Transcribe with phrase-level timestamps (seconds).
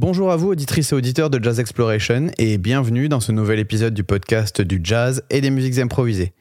[0.00, 3.92] Bonjour à vous, auditrices et auditeurs de Jazz Exploration, et bienvenue dans ce nouvel épisode
[3.92, 6.32] du podcast du jazz et des musiques improvisées.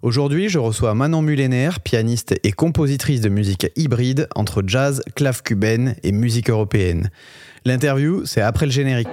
[0.00, 5.96] Aujourd'hui, je reçois Manon Mullenaire, pianiste et compositrice de musique hybride entre jazz, clave cubaine
[6.02, 7.10] et musique européenne.
[7.66, 9.08] L'interview, c'est après le générique.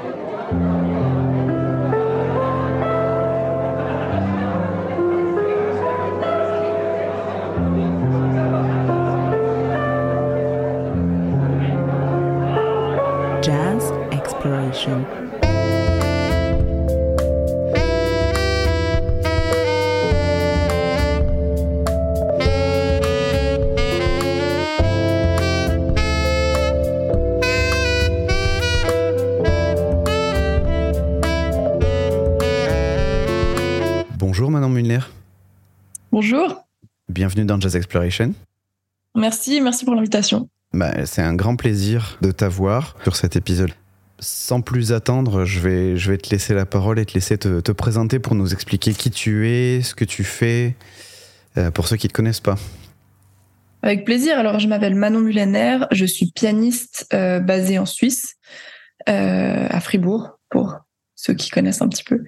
[36.21, 36.67] Bonjour.
[37.09, 38.35] Bienvenue dans Jazz Exploration.
[39.16, 40.49] Merci, merci pour l'invitation.
[40.71, 43.71] Bah, c'est un grand plaisir de t'avoir sur cet épisode.
[44.20, 47.59] Sans plus attendre, je vais, je vais te laisser la parole et te laisser te,
[47.59, 50.76] te présenter pour nous expliquer qui tu es, ce que tu fais,
[51.57, 52.59] euh, pour ceux qui ne te connaissent pas.
[53.81, 54.37] Avec plaisir.
[54.37, 55.79] Alors, je m'appelle Manon Mullener.
[55.90, 58.35] Je suis pianiste euh, basée en Suisse,
[59.09, 60.81] euh, à Fribourg, pour
[61.22, 62.24] ceux qui connaissent un petit peu.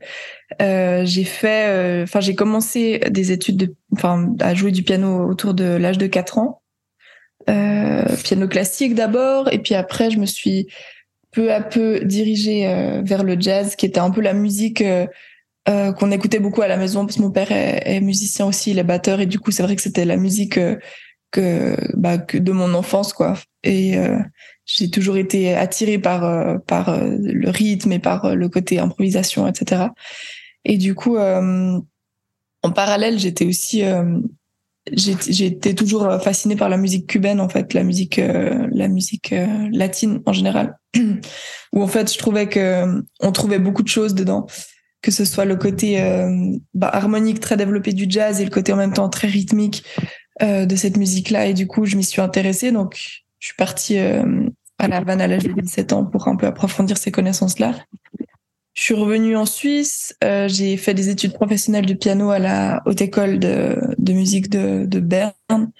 [0.62, 5.54] Euh, j'ai fait, enfin, j'ai commencé des études de, enfin, à jouer du piano autour
[5.54, 6.62] de l'âge de 4 ans.
[7.50, 10.68] Euh, piano classique d'abord, et puis après, je me suis
[11.32, 15.08] peu à peu dirigée euh, vers le jazz, qui était un peu la musique euh,
[15.68, 18.80] euh, qu'on écoutait beaucoup à la maison, parce que mon père est, musicien aussi, il
[18.80, 20.78] est batteur, et du coup, c'est vrai que c'était la musique euh,
[21.34, 23.34] que, bah, que de mon enfance, quoi.
[23.64, 24.20] Et euh,
[24.66, 29.88] j'ai toujours été attirée par euh, par le rythme et par le côté improvisation, etc.
[30.64, 33.84] Et du coup, en parallèle, j'étais aussi
[34.86, 39.70] été toujours fascinée par la musique cubaine en fait la musique euh, la musique euh,
[39.72, 40.78] latine en général
[41.74, 44.46] où en fait je trouvais que on trouvait beaucoup de choses dedans
[45.02, 46.30] que ce soit le côté euh,
[46.74, 49.84] bah, harmonique très développé du jazz et le côté en même temps très rythmique
[50.42, 52.96] de cette musique là et du coup je m'y suis intéressée donc
[53.40, 56.98] je suis partie à La Havane à l'âge de 17 ans pour un peu approfondir
[56.98, 57.76] ces connaissances là
[58.74, 60.16] je suis revenue en Suisse.
[60.24, 63.78] Euh, j'ai fait des études professionnelles de piano à la haute école de,
[64.10, 65.72] musique de, de Berne.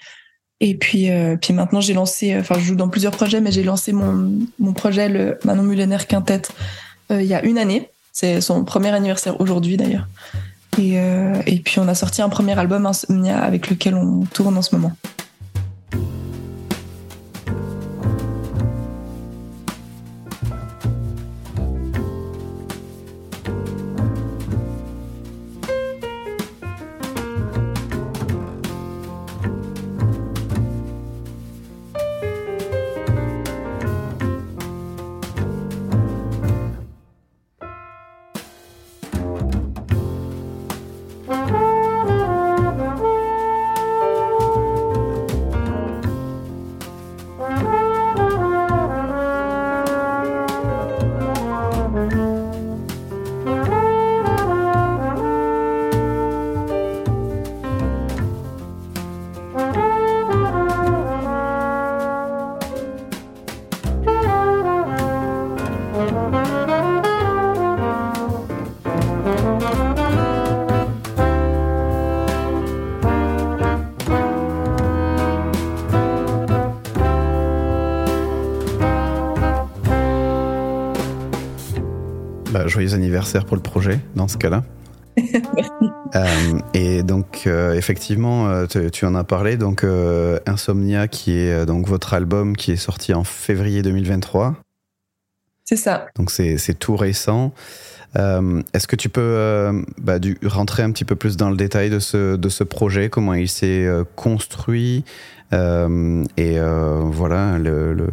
[0.60, 2.36] Et puis, euh, puis maintenant, j'ai lancé.
[2.38, 5.98] Enfin, je joue dans plusieurs projets, mais j'ai lancé mon, mon projet, le Manon Mullener
[6.08, 6.42] Quintet,
[7.10, 7.90] euh, il y a une année.
[8.12, 10.06] C'est son premier anniversaire aujourd'hui, d'ailleurs.
[10.78, 14.56] Et, euh, et puis, on a sorti un premier album, Insomnia, avec lequel on tourne
[14.56, 14.92] en ce moment.
[82.74, 84.64] Joyeux anniversaire pour le projet dans ce cas-là.
[86.16, 89.56] euh, et donc euh, effectivement, euh, tu, en as parlé.
[89.56, 94.56] Donc euh, Insomnia, qui est donc votre album qui est sorti en février 2023.
[95.64, 96.06] C'est ça.
[96.16, 97.52] Donc c'est c'est tout récent.
[98.16, 101.90] Euh, Est-ce que tu peux euh, bah, rentrer un petit peu plus dans le détail
[101.90, 105.04] de ce, projet, comment il s'est euh, construit
[106.36, 108.08] et voilà le,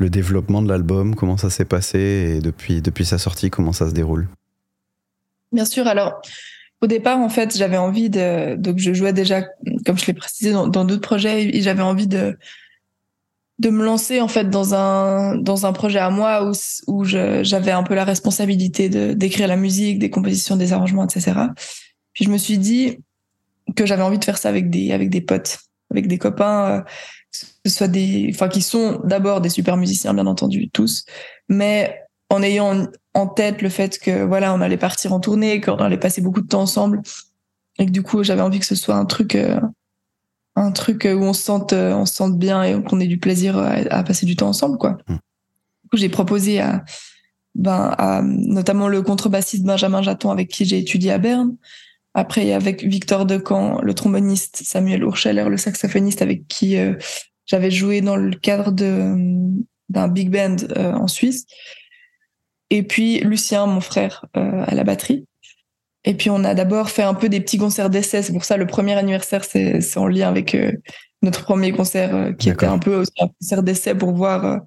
[0.00, 3.94] développement de l'album, comment ça s'est passé et depuis, depuis sa sortie, comment ça se
[3.94, 4.28] déroule?
[5.50, 5.88] Bien sûr.
[5.88, 6.22] Alors,
[6.80, 8.54] au départ, en fait, j'avais envie de.
[8.54, 9.42] Donc, je jouais déjà,
[9.84, 12.36] comme je l'ai précisé dans d'autres projets, et j'avais envie de
[13.58, 16.52] de me lancer en fait dans un dans un projet à moi où
[16.88, 21.32] où j'avais un peu la responsabilité de d'écrire la musique, des compositions, des arrangements, etc.
[22.12, 22.98] Puis je me suis dit
[23.76, 25.58] que j'avais envie de faire ça avec des avec des potes,
[25.90, 26.82] avec des copains, euh,
[27.64, 31.04] ce soit des, enfin qui sont d'abord des super musiciens bien entendu tous,
[31.48, 35.76] mais en ayant en tête le fait que voilà on allait partir en tournée, qu'on
[35.76, 37.02] allait passer beaucoup de temps ensemble,
[37.78, 39.60] et que du coup j'avais envie que ce soit un truc euh,
[40.56, 43.18] un truc où on se sente euh, on se sente bien et qu'on ait du
[43.18, 44.98] plaisir à, à passer du temps ensemble quoi.
[45.08, 45.14] Mm.
[45.14, 46.84] Du coup j'ai proposé à
[47.54, 51.56] ben, à, notamment le contrebassiste Benjamin Jaton avec qui j'ai étudié à Berne.
[52.14, 56.94] Après, avec Victor Decamp, le tromboniste Samuel Urscheller, le saxophoniste avec qui euh,
[57.46, 61.46] j'avais joué dans le cadre d'un big band euh, en Suisse.
[62.70, 65.26] Et puis Lucien, mon frère, euh, à la batterie.
[66.04, 68.22] Et puis on a d'abord fait un peu des petits concerts d'essai.
[68.22, 70.56] C'est pour ça le premier anniversaire, c'est en lien avec
[71.22, 74.60] notre premier concert qui était un peu aussi un concert d'essai pour voir.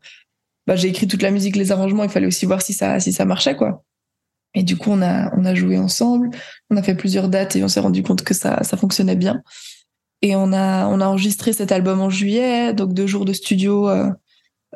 [0.65, 2.03] Bah, j'ai écrit toute la musique, les arrangements.
[2.03, 3.83] Il fallait aussi voir si ça si ça marchait quoi.
[4.55, 6.31] Et du coup on a on a joué ensemble.
[6.71, 9.43] On a fait plusieurs dates et on s'est rendu compte que ça ça fonctionnait bien.
[10.23, 13.87] Et on a on a enregistré cet album en juillet, donc deux jours de studio
[13.89, 14.09] euh,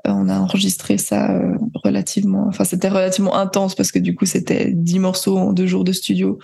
[0.06, 4.72] on a enregistré ça euh, relativement, enfin c'était relativement intense parce que du coup c'était
[4.72, 6.40] dix morceaux en deux jours de studio,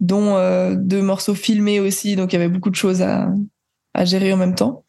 [0.00, 3.28] dont euh, deux morceaux filmés aussi, donc il y avait beaucoup de choses à,
[4.04, 4.84] gérer en même temps.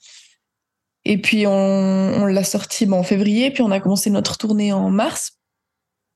[1.04, 5.40] Et puis on, l'a sorti en février, puis on a commencé notre tournée en mars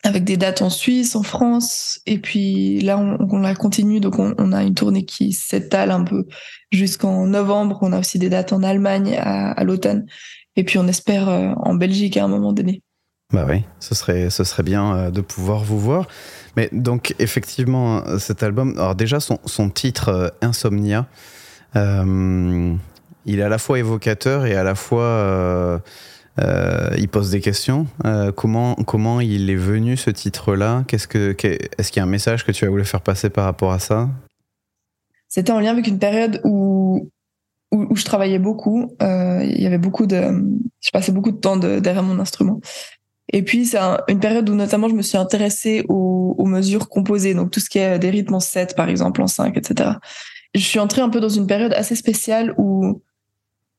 [0.03, 4.35] avec des dates en Suisse, en France, et puis là on, la continue, donc on,
[4.37, 6.27] on, a une tournée qui s'étale un peu
[6.71, 7.79] jusqu'en novembre.
[7.81, 10.05] On a aussi des dates en Allemagne à, à l'automne,
[10.55, 12.81] et puis on espère euh, en Belgique à un moment donné.
[13.31, 16.07] Bah oui, ce serait, ce serait bien euh, de pouvoir vous voir.
[16.55, 21.07] Mais donc effectivement, cet album, alors déjà son, son titre euh, Insomnia,
[21.75, 22.75] euh,
[23.25, 25.79] il est à la fois évocateur et à la fois euh,
[26.39, 27.87] euh, il pose des questions.
[28.35, 30.83] comment, comment il est venu ce titre-là?
[30.87, 31.35] Qu'est-ce que,
[31.77, 33.79] Est-ce qu'il y a un message que tu as voulu faire passer par rapport à
[33.79, 34.09] ça?
[35.27, 37.09] C'était en lien avec une période où
[37.73, 38.95] où, je travaillais beaucoup.
[39.01, 40.23] Euh, il y avait beaucoup de,
[40.81, 42.61] je passais beaucoup de temps de, derrière mon instrument.
[43.31, 46.87] Et puis c'est un, une période où notamment je me suis intéressée aux, aux, mesures
[46.89, 49.91] composées, donc tout ce qui est des rythmes en 7 par exemple, en 5, etc.
[50.53, 53.01] Je suis entrée un peu dans une période assez spéciale où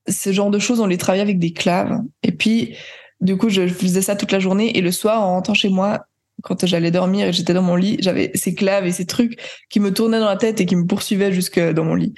[0.07, 1.99] ce genre de choses on les travaillait avec des claves.
[2.23, 2.75] Et puis
[3.21, 6.05] du coup je faisais ça toute la journée et le soir en rentrant chez moi,
[6.43, 9.39] quand j'allais dormir et j'étais dans mon lit, j'avais ces claves et ces trucs
[9.69, 12.13] qui me tournaient dans la tête et qui me poursuivaient jusque dans mon lit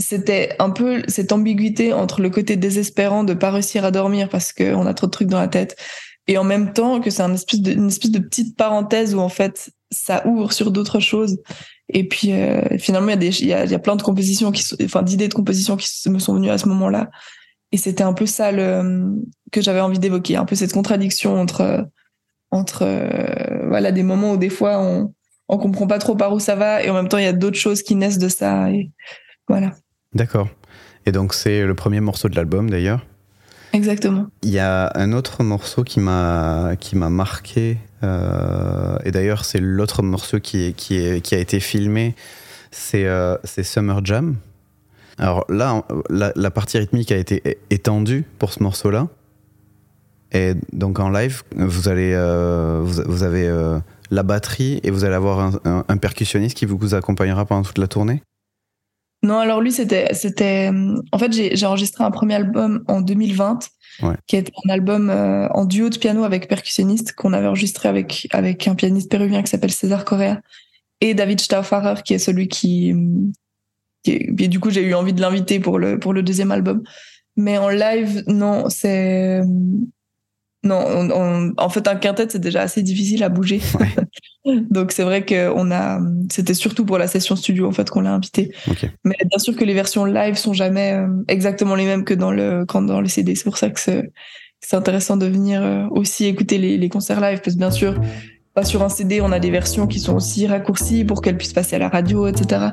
[0.00, 4.52] c'était un peu cette ambiguïté entre le côté désespérant de pas réussir à dormir parce
[4.52, 5.76] qu'on a trop de trucs dans la tête
[6.26, 9.18] et en même temps que c'est un espèce de, une espèce de petite parenthèse où
[9.18, 11.38] en fait ça ouvre sur d'autres choses.
[11.88, 15.02] Et puis euh, finalement il y y a, y a, plein de compositions qui enfin
[15.02, 17.10] d'idées de composition qui me sont venues à ce moment-là.
[17.72, 19.12] Et c'était un peu ça le
[19.52, 21.86] que j'avais envie d'évoquer un peu cette contradiction entre
[22.50, 25.12] entre euh, voilà des moments où des fois on
[25.48, 27.32] on comprend pas trop par où ça va et en même temps il y a
[27.32, 28.92] d'autres choses qui naissent de ça et
[29.48, 29.72] voilà
[30.14, 30.48] D'accord.
[31.06, 33.06] Et donc c'est le premier morceau de l'album d'ailleurs.
[33.72, 34.26] Exactement.
[34.42, 39.60] Il y a un autre morceau qui m'a qui m'a marqué euh, et d'ailleurs c'est
[39.60, 42.14] l'autre morceau qui est, qui est, qui a été filmé.
[42.70, 44.36] C'est euh, Summer Jam.
[45.18, 49.08] Alors là, la, la, partie rythmique a été étendue pour ce morceau-là.
[50.32, 53.78] Et donc en live, vous allez, euh, vous, vous, avez euh,
[54.10, 57.78] la batterie et vous allez avoir un, un, un percussionniste qui vous accompagnera pendant toute
[57.78, 58.22] la tournée.
[59.22, 60.70] Non, alors lui, c'était, c'était.
[61.12, 63.58] En fait, j'ai enregistré un premier album en 2020,
[64.02, 64.14] ouais.
[64.26, 68.28] qui est un album euh, en duo de piano avec percussionniste qu'on avait enregistré avec
[68.32, 70.40] avec un pianiste péruvien qui s'appelle César Correa
[71.02, 72.94] et David Stauffacher, qui est celui qui.
[74.02, 74.34] qui est...
[74.38, 76.82] Et du coup, j'ai eu envie de l'inviter pour le pour le deuxième album.
[77.36, 79.42] Mais en live, non, c'est
[80.62, 83.60] non, on, on, en fait, un quintet, c'est déjà assez difficile à bouger.
[83.78, 84.54] Ouais.
[84.70, 86.00] Donc, c'est vrai que on a,
[86.30, 88.52] c'était surtout pour la session studio, en fait, qu'on l'a invité.
[88.70, 88.90] Okay.
[89.04, 92.30] Mais bien sûr que les versions live sont jamais euh, exactement les mêmes que dans
[92.30, 93.34] le, quand dans le CD.
[93.34, 94.12] C'est pour ça que c'est,
[94.72, 97.98] intéressant de venir euh, aussi écouter les, les, concerts live, parce que bien sûr,
[98.54, 101.54] pas sur un CD, on a des versions qui sont aussi raccourcies pour qu'elles puissent
[101.54, 102.66] passer à la radio, etc.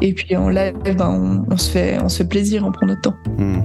[0.00, 2.86] Et puis en live, ben, on, on, se fait, on se fait plaisir, on prend
[2.86, 3.16] notre temps.
[3.38, 3.60] Mmh.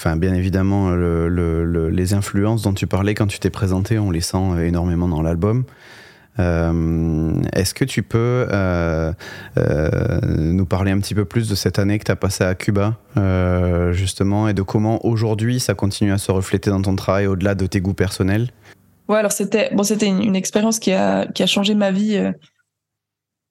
[0.00, 3.98] Enfin, bien évidemment, le, le, le, les influences dont tu parlais quand tu t'es présenté,
[3.98, 5.64] on les sent énormément dans l'album.
[6.38, 8.46] Est-ce que tu peux
[10.26, 12.96] nous parler un petit peu plus de cette année que tu as passée à Cuba,
[13.92, 17.66] justement, et de comment aujourd'hui ça continue à se refléter dans ton travail au-delà de
[17.66, 18.48] tes goûts personnels?
[19.08, 22.18] Ouais, alors c'était bon, une, expérience qui a, qui a changé ma vie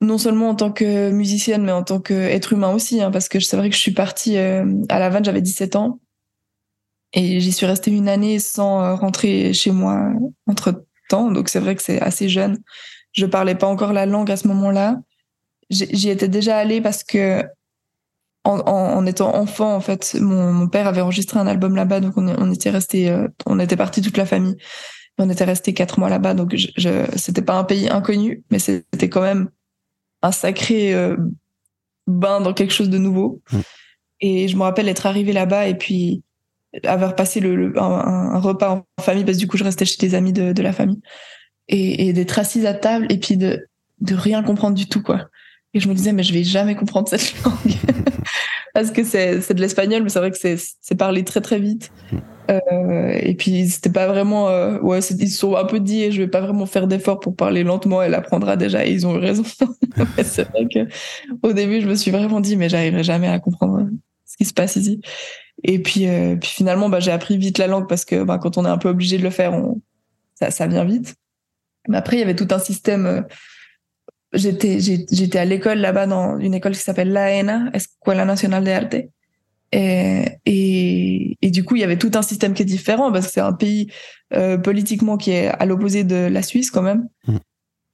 [0.01, 3.39] non seulement en tant que musicienne, mais en tant qu'être humain aussi, hein, parce que
[3.39, 5.99] c'est vrai que je suis partie à La Havane, j'avais 17 ans,
[7.13, 10.11] et j'y suis restée une année sans euh, rentrer chez moi
[10.47, 12.59] entre temps, donc c'est vrai que c'est assez jeune.
[13.11, 14.97] Je parlais pas encore la langue à ce moment-là.
[15.69, 17.43] J'y étais déjà allée parce que
[18.43, 22.17] en, en, étant enfant, en fait, mon, mon, père avait enregistré un album là-bas, donc
[22.17, 24.55] on, on était resté, euh, on était parti toute la famille.
[25.17, 28.57] On était resté quatre mois là-bas, donc je, je c'était pas un pays inconnu, mais
[28.57, 29.49] c'était quand même
[30.21, 31.17] un sacré euh,
[32.07, 33.41] bain dans quelque chose de nouveau.
[33.51, 33.59] Mm.
[34.21, 36.23] Et je me rappelle être arrivée là-bas et puis
[36.83, 40.15] avoir passé le, un, repas en famille parce que du coup je restais chez des
[40.15, 41.01] amis de, de la famille.
[41.71, 43.67] Et, et d'être assise à table et puis de
[44.01, 45.27] de rien comprendre du tout quoi.
[45.73, 47.53] Et je me disais mais je vais jamais comprendre cette langue.
[48.73, 51.91] Parce que c'est de l'espagnol mais c'est vrai que c'est parlé très très vite.
[52.11, 52.17] Mm.
[52.51, 56.11] euh, et puis c'était pas vraiment euh, ouais ils se sont un peu dit et
[56.11, 58.85] je vais pas vraiment faire d'efforts pour parler lentement elle apprendra déjà.
[58.85, 59.43] Et ils ont eu raison.
[60.23, 60.87] C'est vrai que
[61.43, 63.87] au début je me suis vraiment dit mais j'arriverai jamais à comprendre
[64.25, 65.01] ce qui se passe ici
[65.63, 68.57] et puis, euh, puis finalement, bah, j'ai appris vite la langue parce que bah, quand
[68.57, 69.81] on est un peu obligé de le faire, on,
[70.35, 71.15] ça, ça vient vite.
[71.87, 73.05] Mais après, il y avait tout un système.
[73.05, 73.21] Euh,
[74.33, 78.95] j'étais, j'étais à l'école là-bas dans une école qui s'appelle l'AENA, Escuela Nacional de Arte.
[79.71, 83.27] Et, et, et, du coup, il y avait tout un système qui est différent parce
[83.27, 83.91] que c'est un pays
[84.33, 87.07] euh, politiquement qui est à l'opposé de la Suisse quand même.
[87.27, 87.37] Mmh.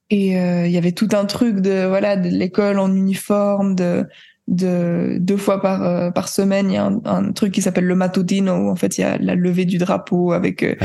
[0.08, 4.06] Et euh, il y avait tout un truc de voilà de l'école en uniforme, de
[4.48, 7.96] de deux fois par euh, par semaine, il y a un, truc qui s'appelle le
[7.96, 10.76] matutino où en fait il y a la levée du drapeau avec euh,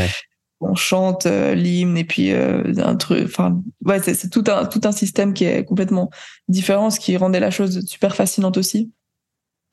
[0.61, 4.91] on chante euh, l'hymne et puis un truc enfin ouais c'est tout un tout un
[4.91, 6.09] système qui est complètement
[6.47, 8.91] différent ce qui rendait la chose super fascinante aussi.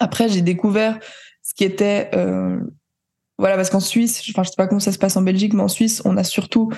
[0.00, 0.98] Après, j'ai découvert
[1.42, 2.10] ce qui était
[3.40, 5.62] voilà parce qu'en Suisse, enfin je sais pas comment ça se passe en Belgique mais
[5.62, 6.70] en Suisse, on a surtout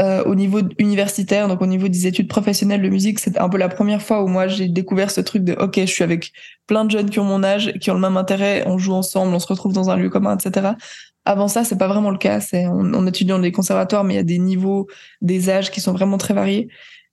[0.00, 3.58] euh, au niveau universitaire, donc au niveau des études professionnelles de musique, c'était un peu
[3.58, 6.32] la première fois où moi j'ai découvert ce truc de ok, je suis avec
[6.66, 9.34] plein de jeunes qui ont mon âge, qui ont le même intérêt, on joue ensemble,
[9.34, 10.70] on se retrouve dans un lieu commun, etc.
[11.26, 12.40] Avant ça, c'est pas vraiment le cas.
[12.40, 14.86] C'est on, on étudie dans des conservatoires, mais il y a des niveaux,
[15.20, 16.68] des âges qui sont vraiment très variés.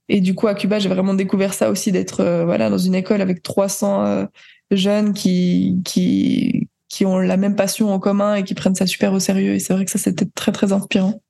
[0.10, 2.96] Et du coup, à Cuba, j'ai vraiment découvert ça aussi d'être euh, voilà dans une
[2.96, 4.26] école avec 300 euh,
[4.72, 9.12] jeunes qui qui qui ont la même passion en commun et qui prennent ça super
[9.14, 9.54] au sérieux.
[9.54, 11.22] Et c'est vrai que ça, c'était très très inspirant.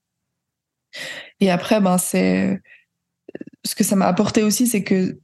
[1.40, 2.62] Et après, ben, c'est
[3.64, 5.20] ce que ça m'a apporté aussi, c'est que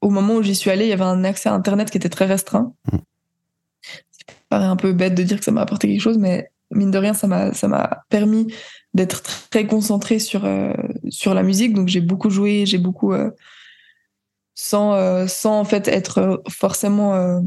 [0.00, 2.08] au moment où j'y suis allée, il y avait un accès à Internet qui était
[2.08, 2.74] très restreint.
[2.90, 6.90] Ça paraît un peu bête de dire que ça m'a apporté quelque chose, mais mine
[6.90, 8.52] de rien, ça m'a ça m'a permis
[8.94, 10.72] d'être très concentrée sur euh,
[11.08, 11.74] sur la musique.
[11.74, 13.30] Donc j'ai beaucoup joué, j'ai beaucoup euh,
[14.54, 17.42] sans euh, sans en fait être forcément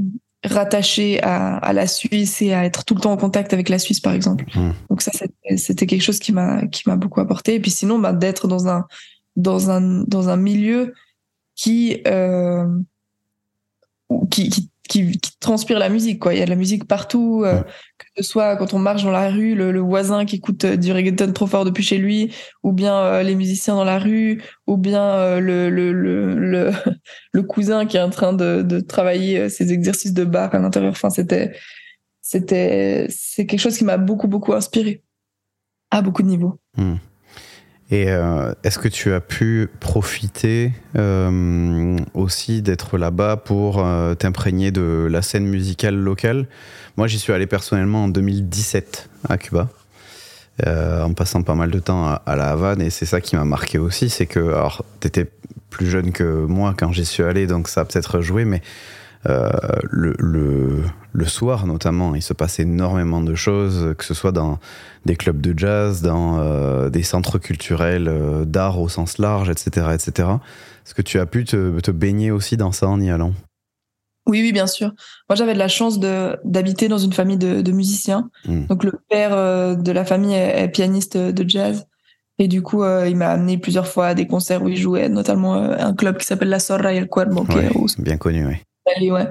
[0.45, 3.79] rattaché à, à, la Suisse et à être tout le temps en contact avec la
[3.79, 4.45] Suisse, par exemple.
[4.55, 4.71] Mmh.
[4.89, 5.11] Donc ça,
[5.57, 7.55] c'était quelque chose qui m'a qui m'a beaucoup apporté.
[7.55, 8.85] Et puis sinon, bah, d'être dans un
[9.35, 10.93] dans un dans un milieu
[11.55, 12.67] qui euh,
[14.29, 16.33] qui, qui qui, transpire la musique quoi.
[16.33, 17.61] Il y a de la musique partout euh,
[17.97, 20.91] que ce soit quand on marche dans la rue le, voisin qui écoute euh, du
[20.91, 24.77] reggaeton trop fort depuis chez lui ou bien euh, les musiciens dans la rue ou
[24.77, 26.71] bien le, le, le,
[27.33, 30.91] le, cousin qui est en train de, de travailler ses exercices de bar à l'intérieur.
[30.91, 31.53] Enfin c'était
[32.21, 35.03] c'était c'est quelque chose qui m'a beaucoup beaucoup inspiré
[35.91, 36.59] à beaucoup de niveaux.
[36.77, 36.95] Hmm.
[37.91, 44.71] Et euh, est-ce que tu as pu profiter euh, aussi d'être là-bas pour euh, t'imprégner
[44.71, 46.47] de la scène musicale locale?
[46.97, 49.69] Moi, j'y suis allé personnellement en 2017 à Cuba,
[50.65, 53.45] en passant pas mal de temps à, à la Havane, et c'est ça qui m'a
[53.45, 55.29] marqué aussi, c'est que, alors, t'étais
[55.69, 58.61] plus jeune que moi quand j'y suis allé, donc ça a peut-être joué, mais
[59.25, 64.59] le, le, le, soir notamment, il se passe énormément de choses, que ce soit dans
[65.05, 69.87] des clubs de jazz, dans euh, des centres culturels euh, d'art au sens large, etc.,
[69.93, 70.29] etc.
[70.85, 73.33] Est-ce que tu as pu te, te, baigner aussi dans ça en y allant?
[74.27, 74.91] Oui, oui, bien sûr.
[75.29, 78.29] Moi, j'avais de la chance d'habiter dans une famille de, de musiciens.
[78.45, 78.65] Hmm.
[78.65, 81.85] Donc, le père de la famille est, pianiste de jazz.
[82.39, 85.53] Et du coup, il m'a amené plusieurs fois à des concerts où il jouait, notamment
[85.53, 87.45] un club qui s'appelle La Sorra y el Cuervo.
[87.99, 88.55] bien connu, oui
[89.11, 89.27] ouais.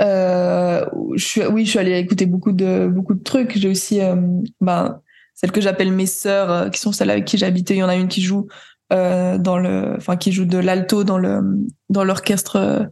[0.00, 0.84] Euh,
[1.16, 3.56] je suis, oui, je suis allée écouter beaucoup de beaucoup de trucs.
[3.58, 4.16] J'ai aussi, euh,
[4.60, 5.00] ben,
[5.34, 7.74] celles que j'appelle mes sœurs, euh, qui sont celles avec qui j'habitais.
[7.74, 8.46] Il y en a une qui joue
[8.92, 11.40] euh, dans le, enfin, qui joue de l'alto dans le
[11.88, 12.88] dans l'orchestre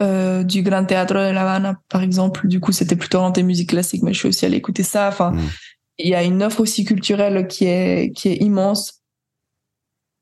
[0.00, 2.48] du Grand Teatro de La Habana, par exemple.
[2.48, 5.08] Du coup, c'était plutôt orienté musique classique, mais je suis aussi allée écouter ça.
[5.08, 5.40] Enfin, mm.
[5.98, 9.03] il y a une offre aussi culturelle qui est qui est immense.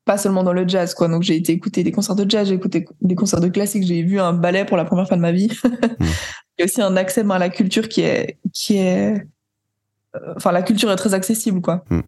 [0.05, 1.07] Pas seulement dans le jazz, quoi.
[1.07, 4.03] Donc j'ai été écouter des concerts de jazz, j'ai écouté des concerts de classique, j'ai
[4.03, 5.49] vu un ballet pour la première fois de ma vie.
[5.99, 6.05] Mm.
[6.57, 9.15] Il y a aussi un accès ben, à la culture qui est, qui est,
[10.15, 11.83] euh, enfin la culture est très accessible, quoi.
[11.89, 12.01] Mm.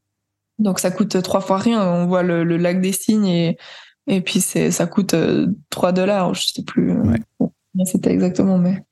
[0.60, 1.82] Donc ça coûte trois fois rien.
[1.84, 3.58] On voit le, lac des Cygnes et
[4.08, 5.16] et puis c'est ça coûte
[5.72, 6.94] 3 dollars, je sais plus.
[7.86, 8.84] c'était exactement, mais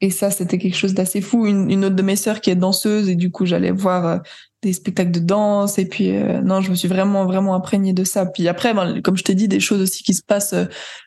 [0.00, 1.46] et ça, c'était quelque chose d'assez fou.
[1.46, 4.18] Une, une, autre de mes sœurs qui est danseuse et du coup, j'allais voir euh,
[4.62, 8.04] des spectacles de danse et puis euh, non, je me suis vraiment vraiment imprégnée de
[8.04, 8.26] ça.
[8.26, 10.64] Puis après, ben, comme je t'ai dit, des choses aussi qui se passent euh,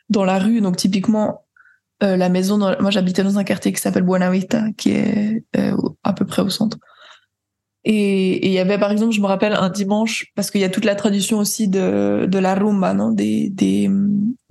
[0.08, 0.60] dans la rue.
[0.60, 1.44] Donc typiquement,
[2.00, 5.44] la maison, dans, moi j'habitais dans un quartier qui s'appelle Buenavista, qui est
[6.02, 6.76] à peu près au centre.
[7.84, 10.68] Et il y avait par exemple, je me rappelle un dimanche, parce qu'il y a
[10.68, 13.88] toute la tradition aussi de, de la rumba, non, des, des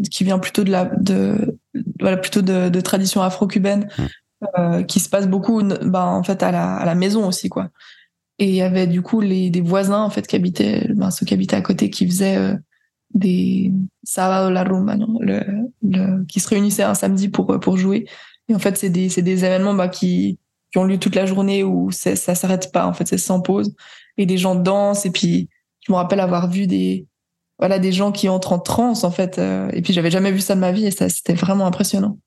[0.10, 1.60] qui vient plutôt de la de
[2.00, 3.89] voilà plutôt de, de tradition afro-cubaine.
[3.98, 4.03] Mmh.
[4.58, 7.70] Euh, qui se passe beaucoup ben, en fait à la, à la maison aussi quoi
[8.41, 11.27] et il y avait du coup les des voisins en fait qui habitaient ben, ceux
[11.27, 12.55] qui habitaient à côté qui faisaient euh,
[13.13, 13.71] des
[14.03, 18.05] sábado la rumba non le, qui se réunissaient un samedi pour pour jouer.
[18.50, 20.39] Et en fait c'est des c'est des événements bah, qui
[20.71, 23.75] qui ont lieu toute la journée où ça s'arrête pas en fait c'est sans pause.
[24.17, 25.48] Et les gens dansent et puis
[25.86, 27.05] je me rappelle avoir vu des
[27.60, 30.39] voilà des gens qui entrent en transe en fait euh, et puis j'avais jamais vu
[30.39, 32.17] ça de ma vie et ça c'était vraiment impressionnant.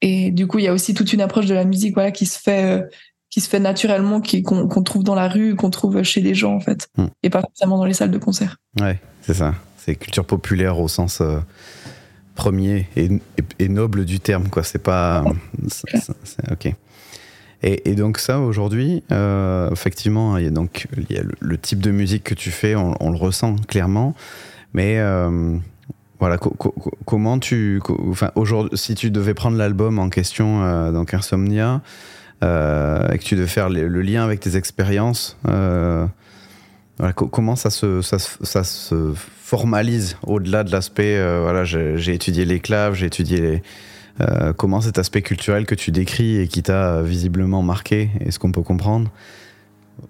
[0.00, 2.24] Et du coup, il y a aussi toute une approche de la musique, voilà, qui
[2.24, 2.86] se fait, euh,
[3.38, 6.60] qui se fait naturellement, qu'on trouve dans la rue, qu'on trouve chez les gens en
[6.60, 7.06] fait, hmm.
[7.22, 8.56] et pas forcément dans les salles de concert.
[8.80, 9.54] Ouais, c'est ça.
[9.76, 11.38] C'est culture populaire au sens euh,
[12.34, 13.08] premier et,
[13.60, 14.64] et, noble du terme, quoi.
[14.64, 15.24] C'est pas,
[16.50, 16.74] ok.
[17.62, 21.58] Et, et, donc ça, aujourd'hui, euh, effectivement, il y a donc il y a le,
[21.58, 24.16] type de musique que tu fais, on, on le ressent clairement,
[24.74, 24.98] mais
[26.20, 26.36] voilà,
[27.04, 27.80] comment tu,
[28.10, 31.78] enfin aujourd'hui, si tu devais prendre l'album en question, euh, donc Insomnia, euh,
[32.42, 36.06] et que tu devais faire le, lien avec tes expériences, euh,
[37.14, 43.62] comment ça se, formalise au-delà de l'aspect, voilà, j'ai étudié les claves, j'ai étudié
[44.56, 48.62] comment cet aspect culturel que tu décris et qui t'a visiblement marqué, est-ce qu'on peut
[48.62, 49.10] comprendre?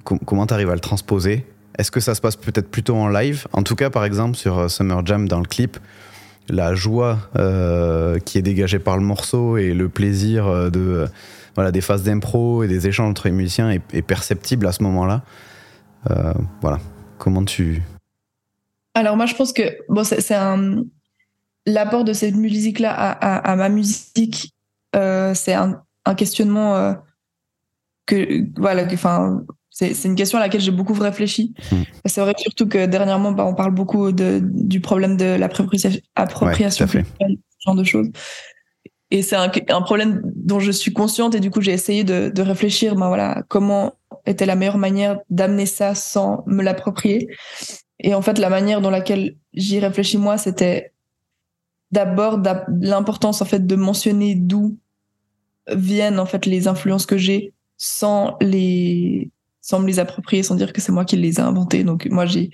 [0.04, 1.46] Comment tu arrives à le transposer?
[1.78, 3.46] Est-ce que ça se passe peut-être plutôt en live?
[3.52, 5.78] En tout cas, par exemple, sur euh, Summer Jam, dans le clip,
[6.48, 11.06] la joie euh, qui est dégagée par le morceau et le plaisir euh, de,
[11.58, 15.22] voilà, des phases d'impro et des échanges entre les musiciens est, perceptible à ce moment-là.
[16.60, 16.78] voilà.
[17.18, 17.82] Comment tu.
[18.94, 20.84] Alors, moi, je pense que bon, c'est un.
[21.66, 24.54] L'apport de cette musique-là à, ma musique,
[24.94, 26.96] c'est un, un, questionnement
[28.06, 28.44] que.
[28.56, 31.54] Voilà, enfin c'est une question à laquelle j'ai beaucoup réfléchi.
[31.70, 31.82] Hmm.
[32.04, 36.86] C'est vrai surtout que dernièrement, bah, on parle beaucoup de, du problème de l'appropriation appropriation
[36.86, 36.98] ce
[37.64, 38.08] genre de choses.
[39.10, 42.42] Et c'est un, problème dont je suis consciente et du coup j'ai essayé de, de
[42.42, 43.94] réfléchir, ben voilà, comment
[44.26, 47.28] était la meilleure manière d'amener ça sans me l'approprier.
[48.00, 50.92] Et en fait, la manière dans laquelle j'y réfléchis moi, c'était
[51.90, 52.40] d'abord
[52.80, 54.78] l'importance en fait de mentionner d'où
[55.68, 60.72] viennent en fait les influences que j'ai sans les sans me les approprier, sans dire
[60.72, 61.84] que c'est moi qui les ai inventés.
[61.84, 62.50] Donc moi, j'ai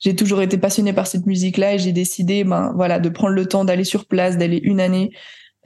[0.00, 3.46] j'ai toujours été passionnée par cette musique-là et j'ai décidé, ben voilà, de prendre le
[3.46, 5.12] temps d'aller sur place, d'aller une année,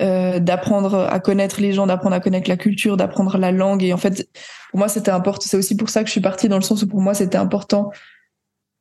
[0.00, 3.82] euh, d'apprendre à connaître les gens, d'apprendre à connaître la culture, d'apprendre la langue.
[3.82, 4.28] Et en fait,
[4.70, 5.44] pour moi, c'était important.
[5.44, 7.36] C'est aussi pour ça que je suis partie dans le sens où pour moi, c'était
[7.38, 7.90] important.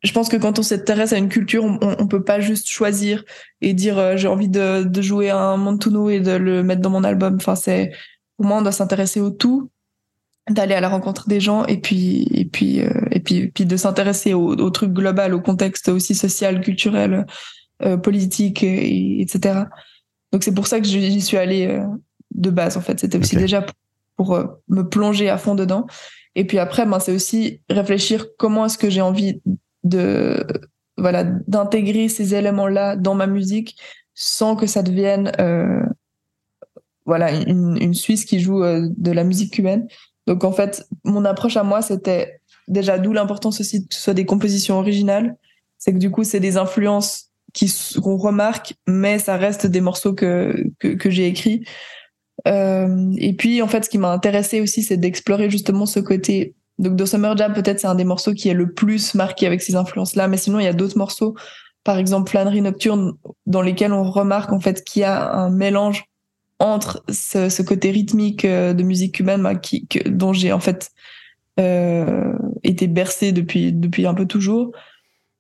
[0.04, 3.24] Je pense que quand on s'intéresse à une culture, on, on peut pas juste choisir
[3.62, 6.92] et dire euh, j'ai envie de, de jouer un Montuno et de le mettre dans
[6.92, 7.38] mon album.
[7.38, 7.94] Enfin, c'est
[8.38, 9.72] pour moi, on doit s'intéresser au tout
[10.48, 13.76] d'aller à la rencontre des gens et puis et puis euh, et puis puis de
[13.76, 17.26] s'intéresser au, truc global au contexte aussi social culturel
[18.02, 19.66] politique et, etc
[20.32, 21.86] donc c'est pour ça que j'y suis allée euh,
[22.32, 23.00] de base en fait.
[23.00, 23.66] C'était aussi déjà
[24.16, 25.86] pour, me plonger à fond dedans.
[26.36, 29.42] Et puis après ben c'est aussi réfléchir comment est-ce que j'ai envie
[29.84, 30.46] de
[30.98, 33.78] voilà d'intégrer ces éléments là dans ma musique
[34.16, 35.32] sans que ça devienne
[37.06, 39.88] voilà une, une Suisse qui joue de la musique cubaine.
[40.28, 44.14] Donc en fait, mon approche à moi, c'était déjà d'où l'importance aussi que ce soit
[44.14, 45.38] des compositions originales.
[45.78, 47.27] C'est que du coup, c'est des influences
[48.02, 51.66] qu'on remarque, mais ça reste des morceaux que que, j'ai écrits.
[52.48, 56.56] Euh, et puis en fait, ce qui m'a intéressé aussi, c'est d'explorer justement ce côté.
[56.80, 59.62] Donc dans Summer Jam, peut-être c'est un des morceaux qui est le plus marqué avec
[59.62, 61.36] ces influences-là, mais sinon il y a d'autres morceaux,
[61.84, 63.14] par exemple Flânerie nocturne,
[63.48, 66.06] dans lesquels on remarque en fait qu'il y a un mélange
[66.60, 69.54] entre ce, côté rythmique euh, de musique cubaine bah,
[70.06, 70.92] dont j'ai en fait
[71.60, 74.72] euh, été bercée depuis depuis un peu toujours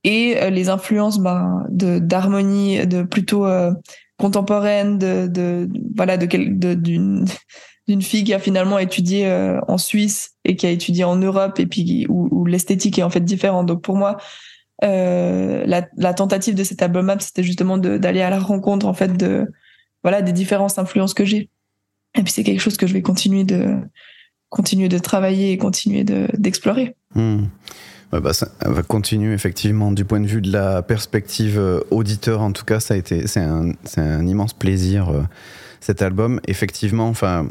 [0.07, 3.73] et euh, les influences de d'harmonie de plutôt euh,
[4.17, 7.25] contemporaine de, voilà de d'une
[7.87, 9.31] d'une fille qui a finalement étudié
[9.67, 13.21] en Suisse et qui a étudié en Europe et puis où, l'esthétique est en fait
[13.21, 14.17] différente donc pour moi
[14.83, 19.47] euh, la, tentative de cet album c'était justement d'aller à la rencontre en fait de
[20.03, 21.49] voilà des différentes influences que j'ai.
[22.17, 23.77] Et puis c'est quelque chose que je vais continuer de
[24.49, 26.95] continuer de travailler et continuer d'explorer.
[27.15, 27.45] Hmm.
[28.11, 32.41] Bah, ça va continuer effectivement du point de vue de la perspective euh, auditeur.
[32.41, 35.23] En tout cas, ça a été c'est un, un, immense plaisir euh,
[35.79, 36.39] cet album.
[36.47, 37.47] Effectivement, enfin.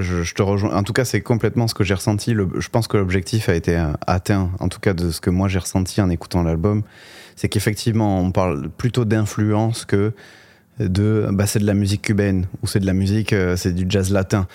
[0.00, 0.76] Je, te rejoins.
[0.76, 2.32] En tout cas, c'est complètement ce que j'ai ressenti.
[2.32, 5.48] je pense que l'objectif a été euh, atteint, en tout cas de ce que moi
[5.48, 6.84] j'ai ressenti en écoutant l'album.
[7.34, 10.12] C'est qu'effectivement, on parle plutôt d'influence que
[10.78, 14.12] de bah, c'est de la musique cubaine ou c'est de la musique, c'est du jazz
[14.12, 14.46] latin.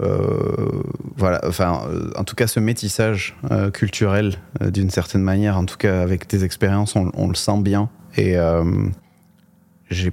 [0.00, 0.82] Euh,
[1.16, 3.36] voilà, enfin, euh, en tout cas, ce métissage
[3.72, 7.90] culturel, d'une certaine manière, en tout cas avec tes expériences, on, le sent bien.
[8.16, 8.36] Et
[9.90, 10.12] j'ai,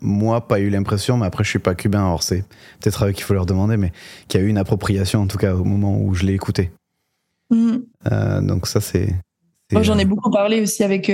[0.00, 2.44] moi, pas eu l'impression, mais après, je suis pas cubain, alors c'est
[2.80, 3.92] peut-être avec qu'il faut leur demander, mais
[4.28, 6.70] qu'il y a eu une appropriation, en tout cas, au moment où je l'ai écouté.
[7.50, 7.78] Mm.
[8.42, 9.14] donc, ça, c'est.
[9.72, 11.10] Moi, j'en ai beaucoup parlé aussi avec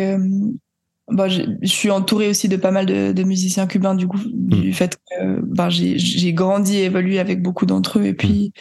[1.11, 4.71] bah, je, suis entourée aussi de pas mal de, de musiciens cubains du coup du
[4.71, 4.73] hmm.
[4.73, 8.53] fait que bah, j'ai grandi et évolué avec beaucoup d'entre eux et puis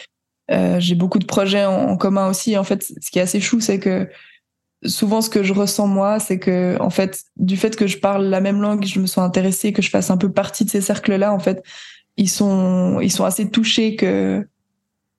[0.49, 0.53] hmm.
[0.53, 3.59] euh, j'ai beaucoup de projets en, commun aussi en fait ce qui est assez chou
[3.59, 4.09] c'est que
[4.85, 8.25] souvent ce que je ressens moi c'est que en fait du fait que je parle
[8.27, 10.81] la même langue je me sois intéressée que je fasse un peu partie de ces
[10.81, 11.63] cercles là en fait
[12.15, 14.47] ils sont ils sont assez touchés que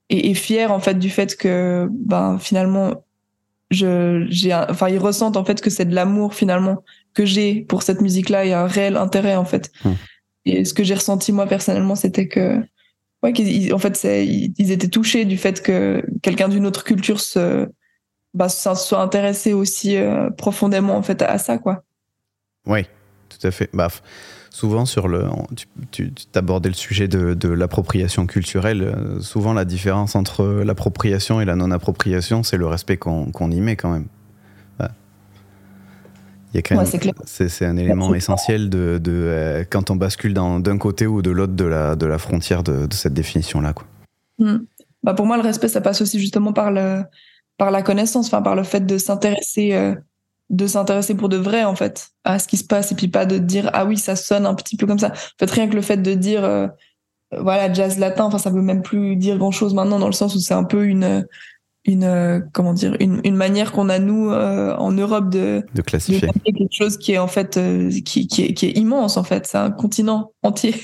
[0.09, 3.05] et, et fiers en fait du fait que ben finalement
[3.71, 6.83] je j'ai enfin ils ressentent en fait que c'est de l'amour finalement
[7.19, 9.73] que j'ai pour cette musique-là, il y a un réel intérêt en fait.
[9.85, 9.95] Hmm.
[10.45, 12.61] Et ce que j'ai ressenti moi personnellement, c'était que,
[13.25, 17.67] ouais, qu'ils, en fait, ils étaient touchés du fait que quelqu'un d'une autre culture se,
[18.35, 21.83] bah, soit intéressé aussi euh, profondément en fait à, ça, quoi.
[22.67, 22.85] Oui,
[23.29, 23.69] tout à fait.
[23.73, 23.89] Bah,
[24.51, 25.25] souvent sur le,
[25.91, 28.83] tu, tu abordais le sujet de, de l'appropriation culturelle.
[28.83, 33.61] Euh, souvent, la différence entre l'appropriation et la non-appropriation, c'est le respect qu'on, qu'on y
[33.61, 34.07] met quand même
[37.25, 41.55] c'est un élément essentiel de, de euh, quand on bascule d'un côté ou de l'autre
[41.55, 43.75] de la, de la frontière de, de cette définition-là.
[44.39, 44.59] Hmm.
[45.03, 47.03] Bah pour moi, le respect, ça passe aussi justement par, le,
[47.57, 49.95] par la connaissance, enfin par le fait de s'intéresser, euh,
[50.51, 53.27] de s'intéresser pour de vrai en fait à ce qui se passe et puis pas
[53.27, 55.09] de dire ah oui ça sonne un petit peu comme ça.
[55.09, 56.67] En fait, rien que le fait de dire euh,
[57.37, 60.35] voilà jazz latin, enfin ça veut même plus dire grand chose maintenant dans le sens
[60.35, 61.27] où c'est un peu une
[61.85, 65.83] une euh, comment dire une, une manière qu'on a nous euh, en Europe de, de
[65.83, 66.29] classifier.
[66.45, 69.47] quelque chose qui est en fait euh, qui, qui, est, qui, est, immense en fait.
[69.47, 70.75] C'est un continent entier.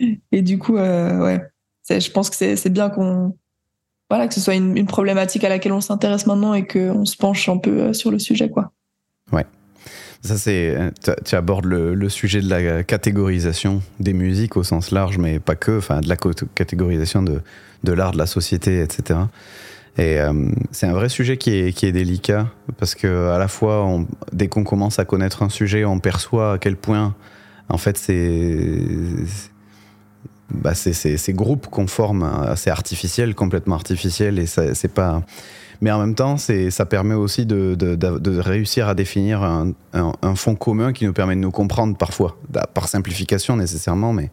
[0.32, 1.40] Et du coup ouais.
[1.88, 3.36] Je pense que c'est bien qu'on
[4.10, 7.16] voilà que ce soit une, une, problématique à laquelle on s'intéresse maintenant et qu'on se
[7.16, 8.72] penche un peu sur le sujet quoi.
[9.30, 9.46] Ouais.
[10.22, 10.76] Ça c'est
[11.24, 15.54] tu abordes le, le, sujet de la catégorisation des musiques au sens large mais pas
[15.54, 16.16] que enfin de la
[16.54, 17.40] catégorisation de
[17.84, 19.20] de l'art de la société etc
[19.98, 20.32] et euh,
[20.70, 23.86] c'est un vrai sujet qui est, délicat parce que à la fois,
[24.32, 27.14] dès qu'on commence à connaître un sujet, on perçoit à quel point,
[27.68, 28.78] en fait, c'est
[30.50, 35.22] bah, ces groupes qu'on forme assez artificiels, complètement artificiels, et c'est pas.
[35.82, 41.04] Mais en même temps, ça permet aussi de, réussir à définir un, fond commun qui
[41.04, 42.38] nous permet de nous comprendre parfois,
[42.72, 44.30] par simplification nécessairement, mais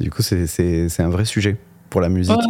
[0.00, 1.58] du coup, c'est un vrai sujet
[1.90, 2.40] pour la musique.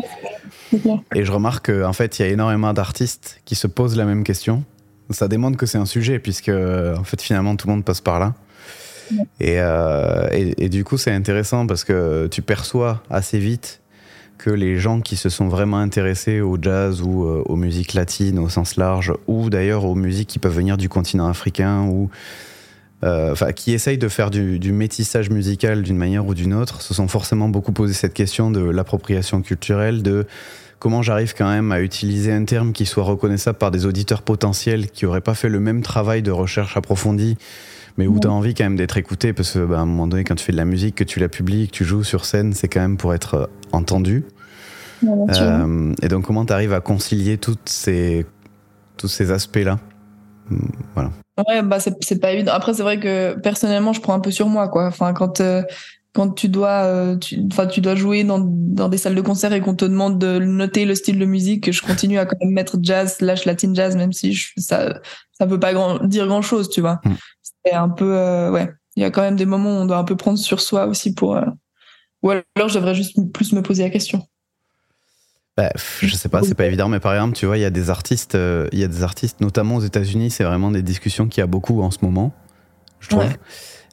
[1.14, 4.24] Et je remarque qu'en fait, il y a énormément d'artistes qui se posent la même
[4.24, 4.64] question.
[5.10, 8.18] Ça démontre que c'est un sujet, puisque en fait, finalement, tout le monde passe par
[8.18, 8.34] là.
[9.42, 13.80] Euh, et, et, du coup, c'est intéressant parce que tu perçois assez vite
[14.38, 18.38] que les gens qui se sont vraiment intéressés au jazz ou euh, aux musiques latines
[18.38, 22.10] au sens large, ou d'ailleurs aux musiques qui peuvent venir du continent africain, ou
[23.02, 26.94] enfin, qui essayent de faire du, du métissage musical d'une manière ou d'une autre, se
[26.94, 30.26] sont forcément beaucoup posé cette question de l'appropriation culturelle, de
[30.78, 34.90] comment j'arrive quand même à utiliser un terme qui soit reconnaissable par des auditeurs potentiels
[34.90, 37.36] qui n'auraient pas fait le même travail de recherche approfondie,
[37.96, 40.06] mais où tu as envie quand même d'être écouté, parce que bah, à un moment
[40.06, 42.24] donné, quand tu fais de la musique, que tu la publies, que tu joues sur
[42.24, 44.24] scène, c'est quand même pour être euh, entendu.
[45.04, 48.26] Euh, et donc, comment tu arrives à concilier toutes ces,
[48.96, 49.78] tous ces aspects-là?
[50.50, 51.10] Hmm, Voilà.
[51.36, 52.52] Ouais, bah c'est pas évident.
[52.52, 54.86] Après, c'est vrai que personnellement, je prends un peu sur moi, quoi.
[54.86, 55.62] Enfin, quand euh,
[56.14, 59.52] quand tu dois, euh, tu, enfin, tu dois jouer dans, dans des salles de concert
[59.52, 62.54] et qu'on te demande de noter le style de musique, je continue à quand même
[62.54, 65.00] mettre jazz slash latin jazz, même si je, ça,
[65.32, 67.00] ça veut pas grand, dire grand chose, tu vois.
[67.04, 67.14] Mm.
[67.66, 68.70] C'est un peu, euh, ouais.
[68.94, 70.86] Il y a quand même des moments où on doit un peu prendre sur soi
[70.86, 71.44] aussi pour, euh,
[72.22, 74.22] ou alors je devrais juste plus me poser la question.
[75.56, 75.70] Bah,
[76.02, 77.88] je sais pas, c'est pas évident, mais par exemple, tu vois, il y a des
[77.88, 78.36] artistes,
[78.72, 81.46] il y a des artistes, notamment aux États-Unis, c'est vraiment des discussions qu'il y a
[81.46, 82.34] beaucoup en ce moment,
[82.98, 83.28] je trouve.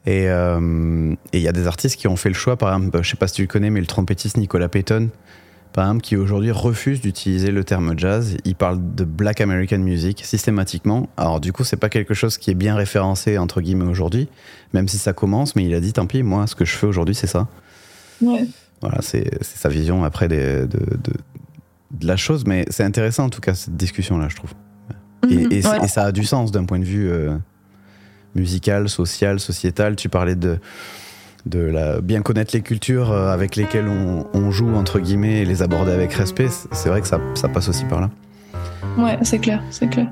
[0.07, 3.09] Euh, et il y a des artistes qui ont fait le choix, par exemple, je
[3.09, 5.09] sais pas si tu le connais, mais le trompettiste Nicolas Payton,
[5.73, 8.35] par exemple, qui aujourd'hui refuse d'utiliser le terme jazz.
[8.43, 11.07] Il parle de Black American Music systématiquement.
[11.15, 14.27] Alors du coup, c'est pas quelque chose qui est bien référencé entre guillemets aujourd'hui,
[14.73, 15.55] même si ça commence.
[15.55, 17.47] Mais il a dit, tant pis, moi, ce que je fais aujourd'hui, c'est ça.
[18.21, 18.45] Ouais.
[18.81, 21.13] Voilà, c'est sa vision après des, de, de,
[21.91, 22.45] de, la chose.
[22.45, 24.53] Mais c'est intéressant en tout cas cette discussion-là, je trouve.
[25.29, 25.83] Et, Mhm, et, ouais.
[25.83, 27.37] et ça a du sens d'un point de vue euh,
[28.35, 29.95] musical, social, sociétal.
[29.95, 30.59] Tu parlais de
[31.45, 35.45] de la, bien connaître les cultures euh, avec lesquelles on, on joue, entre guillemets, et
[35.45, 38.11] les aborder avec respect, c'est vrai que ça, ça passe aussi par là.
[38.97, 40.07] Ouais, c'est clair, c'est clair.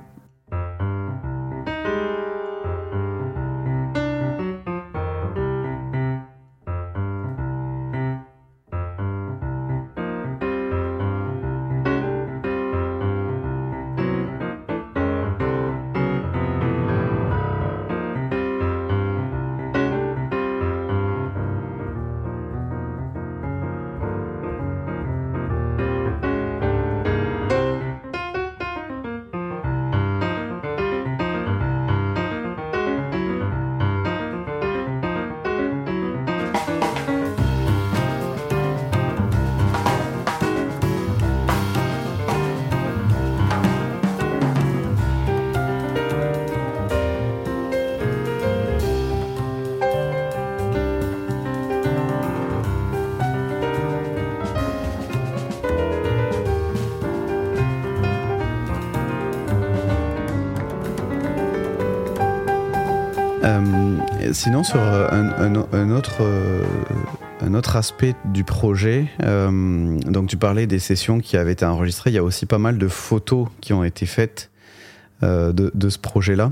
[64.39, 66.63] Sinon, sur euh, euh,
[67.41, 72.11] un autre aspect du projet, euh, donc tu parlais des sessions qui avaient été enregistrées,
[72.11, 74.49] il y a aussi pas mal de photos qui ont été faites
[75.21, 76.51] de, ce projet-là.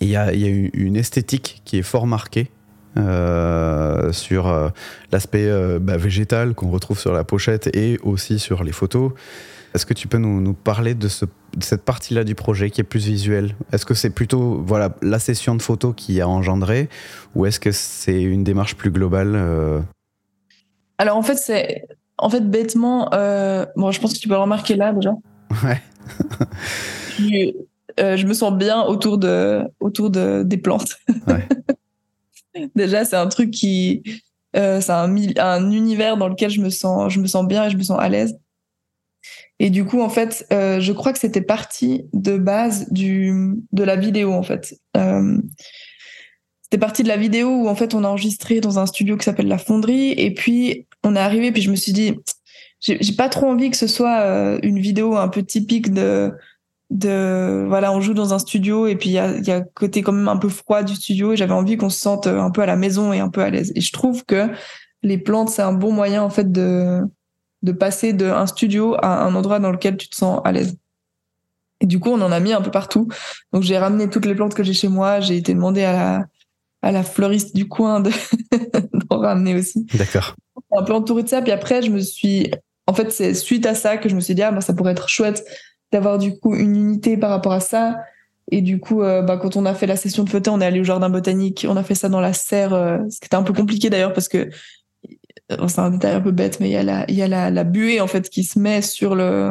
[0.00, 2.50] Et Il y a, une- esthétique qui est fort marquée
[2.96, 4.72] sur
[5.12, 9.12] l'aspect bah, végétal qu'on retrouve sur la pochette et aussi sur les photos.
[9.74, 12.80] Est-ce que tu peux nous, nous parler de, ce, de cette partie-là du projet qui
[12.80, 13.54] est plus visuelle?
[13.72, 16.88] Est-ce que c'est plutôt voilà, la session de photos qui a engendré
[17.34, 19.80] ou est-ce que c'est une démarche plus globale euh,
[20.98, 21.84] Alors en fait, c'est
[22.18, 23.14] en fait bêtement.
[23.14, 25.12] euh, Bon, je pense que tu peux le remarquer là déjà.
[25.64, 25.80] Ouais.
[27.18, 27.52] Je,
[28.00, 30.96] euh, je me sens bien autour de autour de des plantes.
[31.26, 31.46] Ouais.
[32.74, 34.02] déjà, c'est un truc qui
[34.54, 37.76] c'est un, un univers dans lequel je me sens je me sens bien et je
[37.76, 38.36] me sens à l'aise.
[39.60, 43.84] Et du coup, en fait, euh, je crois que c'était parti de base du de
[43.84, 44.74] la vidéo en fait.
[44.96, 45.38] Euh,
[46.62, 49.24] c'était parti de la vidéo où en fait on a enregistré dans un studio qui
[49.24, 52.14] s'appelle La Fonderie et puis on est arrivé puis je me suis dit
[52.78, 56.32] j'ai pas trop envie que ce soit euh, une vidéo un peu typique de
[56.90, 60.02] de voilà on joue dans un studio et puis il y a y a côté
[60.02, 62.62] quand même un peu froid du studio et j'avais envie qu'on se sente un peu
[62.62, 64.48] à la maison et un peu à l'aise et je trouve que
[65.02, 67.02] les plantes c'est un bon moyen en fait de
[67.62, 70.76] de passer d'un studio à un endroit dans lequel tu te sens à l'aise
[71.80, 73.08] et du coup on en a mis un peu partout
[73.52, 76.26] donc j'ai ramené toutes les plantes que j'ai chez moi j'ai été demander à la
[76.82, 78.10] à la fleuriste du coin de
[79.10, 80.34] d'en ramener aussi D'accord.
[80.76, 81.42] un peu entouré de ça.
[81.42, 82.50] Puis après, je me suis.
[82.86, 84.92] En fait, c'est suite à ça que je me suis dit, ah, bah, ça pourrait
[84.92, 85.44] être chouette
[85.92, 87.96] d'avoir du coup une unité par rapport à ça.
[88.50, 90.66] Et du coup, euh, bah, quand on a fait la session de photo, on est
[90.66, 91.66] allé au jardin botanique.
[91.68, 94.12] On a fait ça dans la serre, euh, ce qui était un peu compliqué d'ailleurs
[94.12, 94.48] parce que
[95.68, 97.50] c'est un détail un peu bête, mais il y a la, il y a la,
[97.50, 99.50] la buée en fait qui se met sur le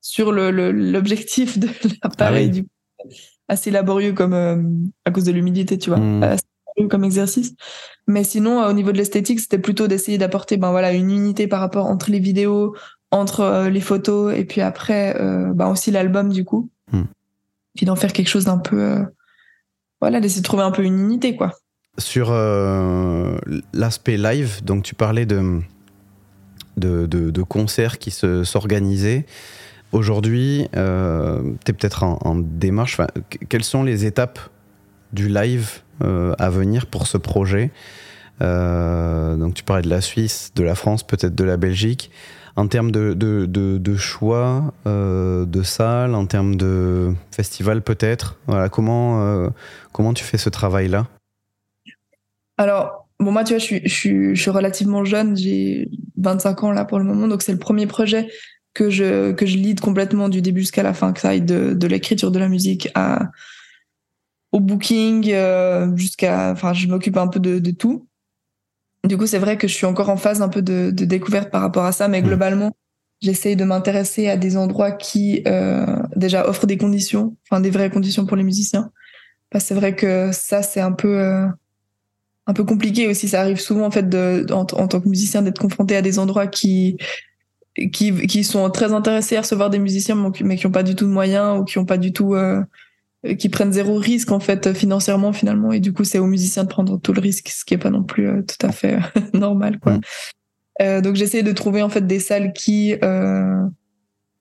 [0.00, 1.68] sur le le- l'objectif de
[2.02, 2.64] l'appareil.
[2.98, 3.16] Ah oui.
[3.48, 4.62] Assez laborieux comme euh,
[5.04, 5.98] à cause de l'humidité, tu vois.
[5.98, 6.22] Mm.
[6.22, 7.54] Assez laborieux comme exercice.
[8.06, 11.46] Mais sinon, euh, au niveau de l'esthétique, c'était plutôt d'essayer d'apporter ben voilà une unité
[11.48, 12.74] par rapport entre les vidéos,
[13.10, 15.14] entre euh, les photos et puis après
[15.54, 16.70] ben aussi l'album du coup.
[16.92, 17.04] Hmm.
[17.74, 19.04] Puis d'en faire quelque chose d'un peu
[20.00, 21.52] voilà, d'essayer de trouver un peu une unité quoi.
[21.98, 23.36] Sur euh,
[23.74, 25.60] l'aspect live, donc tu parlais de,
[26.78, 29.26] de, concerts qui s'organisaient.
[29.92, 32.98] Aujourd'hui, euh, tu es peut-être en, démarche.
[33.50, 34.40] Quelles sont les étapes
[35.12, 37.70] du live euh, à venir pour ce projet?
[38.40, 42.10] Donc tu parlais de la Suisse, de la France, peut-être de la Belgique.
[42.56, 49.52] En termes de, de, de- choix de salles, en termes de festival peut-être, voilà, comment,
[49.92, 51.06] comment tu fais ce travail-là?
[52.58, 56.62] Alors, bon, moi, tu vois, je suis, je suis, je suis relativement jeune, j'ai 25
[56.64, 58.28] ans là pour le moment, donc c'est le premier projet
[58.74, 61.74] que je, que je lead complètement du début jusqu'à la fin, que ça aille de,
[61.74, 63.30] de l'écriture de la musique à,
[64.52, 66.50] au booking, euh, jusqu'à.
[66.52, 68.06] Enfin, je m'occupe un peu de, de tout.
[69.04, 71.50] Du coup, c'est vrai que je suis encore en phase un peu de, de découverte
[71.50, 72.28] par rapport à ça, mais Mhm.
[72.28, 72.76] globalement,
[73.20, 75.86] j'essaye de m'intéresser à des endroits qui, euh,
[76.16, 78.90] déjà, offrent des conditions, enfin, des vraies conditions pour les musiciens.
[79.50, 81.18] Parce que c'est vrai que ça, c'est un peu.
[81.20, 81.46] euh,
[82.46, 83.28] un peu compliqué aussi.
[83.28, 86.18] Ça arrive souvent en fait de, en, en tant que musicien d'être confronté à des
[86.18, 86.96] endroits qui
[87.90, 91.06] qui, qui sont très intéressés à recevoir des musiciens, mais qui n'ont pas du tout
[91.06, 92.62] de moyens ou qui ont pas du tout, euh,
[93.38, 95.72] qui prennent zéro risque en fait financièrement finalement.
[95.72, 97.90] Et du coup, c'est aux musiciens de prendre tout le risque, ce qui est pas
[97.90, 98.98] non plus euh, tout à fait
[99.32, 99.98] normal, quoi.
[100.80, 101.00] Mm.
[101.00, 102.94] donc j'essaie de trouver en fait des salles qui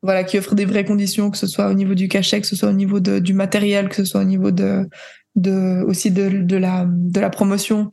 [0.03, 2.55] voilà, qui offrent des vraies conditions, que ce soit au niveau du cachet, que ce
[2.55, 4.89] soit au niveau de, du matériel, que ce soit au niveau de,
[5.35, 7.91] de aussi de, de la de la promotion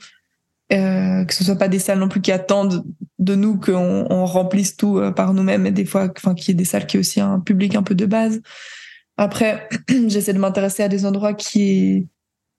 [0.71, 2.85] euh, que ce soit pas des salles non plus qui attendent
[3.19, 6.51] de nous qu'on on remplisse tout euh, par nous-mêmes et des fois enfin qu'il y
[6.51, 8.43] ait des salles qui aient aussi un public un peu de base.
[9.17, 9.67] Après
[10.09, 12.07] j'essaie de m'intéresser à des endroits qui,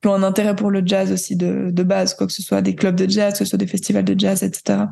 [0.02, 2.64] qui, ont un intérêt pour le jazz aussi de, de base quoi que ce soit
[2.64, 4.86] des clubs de jazz que ce soit des festivals de jazz etc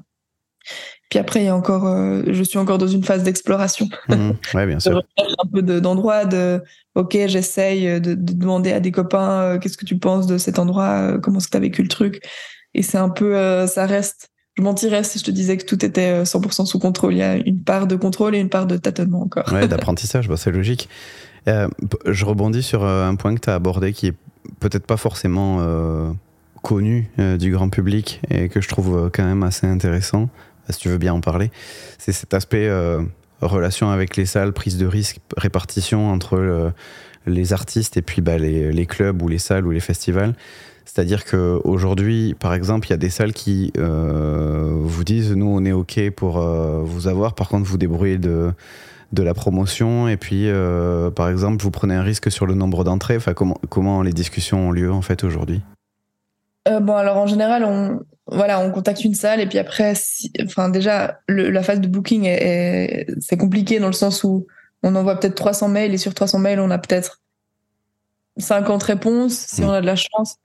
[1.09, 4.31] puis après il y a encore euh, je suis encore dans une phase d'exploration mmh,
[4.55, 6.61] ouais bien sûr un peu d'endroits de,
[6.95, 10.59] ok j'essaye de, de, demander à des copains euh, qu'est-ce que tu penses de cet
[10.59, 12.21] endroit comment est-ce que tu as vécu le truc?
[12.77, 14.29] Et c'est un peu, euh, ça reste.
[14.55, 17.13] Je mentirais si je te disais que tout était 100% euh, sous contrôle.
[17.13, 19.51] Il y a une part de contrôle et une part de tâtonnement encore.
[19.51, 20.89] Ouais, d'apprentissage, bah, c'est logique.
[21.47, 21.67] Euh,
[22.05, 24.15] je rebondis sur un point que tu as abordé qui est
[24.59, 25.61] peut-être pas forcément
[26.61, 30.29] connu du grand public et que je trouve quand même assez intéressant,
[30.73, 31.51] si tu veux bien en parler.
[31.97, 32.69] C'est cet aspect
[33.41, 36.73] relation avec les salles, prise de risque, répartition entre
[37.27, 40.33] les artistes et puis bah, les, clubs ou les salles ou les festivals.
[40.85, 45.63] C'est-à-dire qu'aujourd'hui, par exemple, il y a des salles qui euh, vous disent nous, on
[45.65, 48.53] est OK pour euh, vous avoir, par contre, vous débrouillez de,
[49.15, 53.17] la promotion, et puis, euh, par exemple, vous prenez un risque sur le nombre d'entrées.
[53.17, 55.61] Enfin, comment, comment les discussions ont lieu, en fait, aujourd'hui?
[56.81, 59.93] Bon, alors, en général, on, voilà, on contacte une salle, et puis après,
[60.43, 62.25] enfin, déjà, la phase de booking,
[63.21, 64.47] c'est compliqué dans le sens où
[64.83, 67.21] on envoie peut-être 300 mails, et sur 300 mails, on a peut-être
[68.37, 69.65] 50 réponses, si mmh.
[69.65, 70.37] on a de la chance.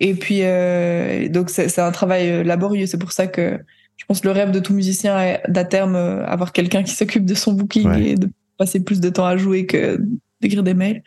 [0.00, 2.86] Et puis, euh, donc, c'est un travail euh, laborieux.
[2.86, 3.58] C'est pour ça que
[3.96, 6.92] je pense que le rêve de tout musicien est d'à terme euh, avoir quelqu'un qui
[6.92, 9.98] s'occupe de son booking et de passer plus de temps à jouer que
[10.40, 11.02] d'écrire des mails.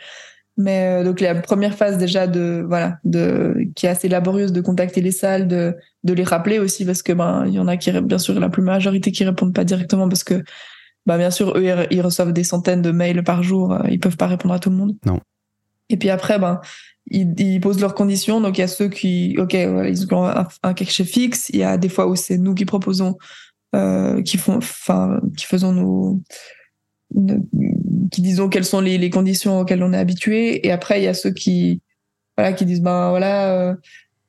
[0.60, 5.00] Mais donc la première phase déjà de voilà de qui est assez laborieuse de contacter
[5.00, 7.92] les salles, de de les rappeler aussi parce que ben il y en a qui
[8.02, 10.44] bien sûr la plus majorité qui répondent pas directement parce que
[11.06, 14.28] bah bien sûr eux ils reçoivent des centaines de mails par jour, ils peuvent pas
[14.28, 14.98] répondre à tout le monde.
[15.06, 15.22] Non.
[15.90, 16.60] Et puis après ben
[17.12, 18.42] ils, posent leurs conditions.
[18.42, 21.50] Donc il y a ceux qui, ok, voilà, ils ont un, un cachet fixe.
[21.50, 23.18] Il y a des fois où c'est nous qui proposons,
[23.76, 26.22] euh, qui font, enfin, qui faisons nos,
[28.12, 30.66] qui disons quelles sont les, les, conditions auxquelles on est habitué.
[30.66, 31.82] Et après il y a ceux qui,
[32.38, 33.76] voilà, qui disent ben voilà, euh,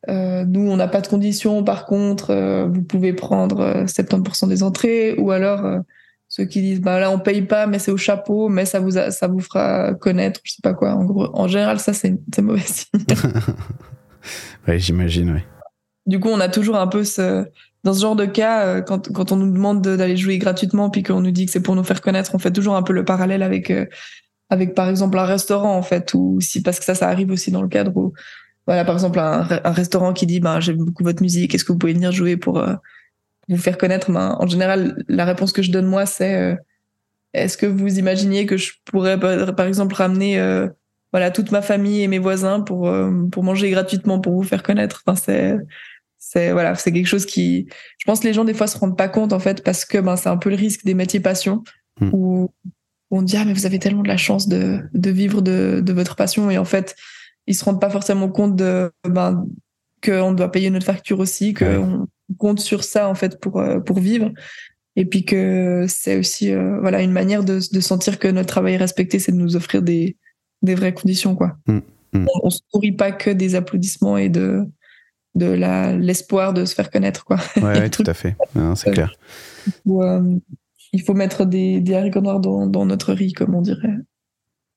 [0.08, 1.64] euh, nous on n'a pas de conditions.
[1.64, 5.82] Par contre, euh, vous pouvez prendre 70% des entrées, ou alors
[6.28, 8.92] ceux qui disent bah là on paye pas mais c'est au chapeau mais ça vous
[8.92, 12.60] ça vous fera connaître je sais pas quoi en gros en général ça c'est mauvais
[12.60, 13.04] signe
[14.68, 15.44] ouais j'imagine ouais
[16.06, 17.46] du coup on a toujours un peu ce
[17.84, 21.02] dans ce genre de cas euh, quand, quand on nous demande d'aller jouer gratuitement puis
[21.02, 23.04] qu'on nous dit que c'est pour nous faire connaître on fait toujours un peu le
[23.04, 23.86] parallèle avec euh,
[24.50, 27.50] avec par exemple un restaurant en fait ou si parce que ça ça arrive aussi
[27.50, 28.12] dans le cadre où
[28.66, 31.78] voilà par exemple un, restaurant qui dit bah j'aime beaucoup votre musique est-ce que vous
[31.78, 32.74] pouvez venir jouer pour euh,
[33.48, 36.56] vous faire connaître, ben, en général, la réponse que je donne moi, c'est
[37.32, 40.40] est-ce que vous imaginiez que je pourrais, par exemple, ramener
[41.12, 42.88] voilà toute ma famille et mes voisins pour
[43.32, 45.02] pour manger gratuitement pour vous faire connaître?
[45.04, 45.56] Enfin, c'est
[46.32, 47.66] c'est voilà, c'est quelque chose qui,
[47.98, 49.98] je pense, que les gens des fois se rendent pas compte en fait parce que
[49.98, 51.64] ben c'est un peu le risque des métiers passion
[52.00, 52.10] hmm.
[52.12, 52.52] où
[53.10, 55.92] on dit ah mais vous avez tellement de la chance de de vivre de de
[55.92, 56.94] votre passion et en fait
[57.48, 59.44] ils se rendent pas forcément compte de ben
[60.04, 62.06] qu'on doit payer notre facture aussi, qu'on
[62.38, 64.30] compte sur ça en fait pour euh, pour vivre
[64.94, 68.74] et puis que c'est aussi euh, voilà une manière de, de, sentir que notre travail
[68.74, 70.16] est respecté c'est de nous offrir des
[70.62, 71.78] des vraies conditions quoi mmh,
[72.12, 72.26] mmh.
[72.42, 74.64] on, ne se nourrit pas que des applaudissements et de
[75.34, 75.46] de
[76.00, 78.36] l'espoir de se faire connaître quoi ouais, tout à fait
[78.74, 79.12] c'est clair
[79.88, 80.36] euh,
[80.92, 83.96] il faut mettre des, des haricots noirs dans, dans notre riz comme on dirait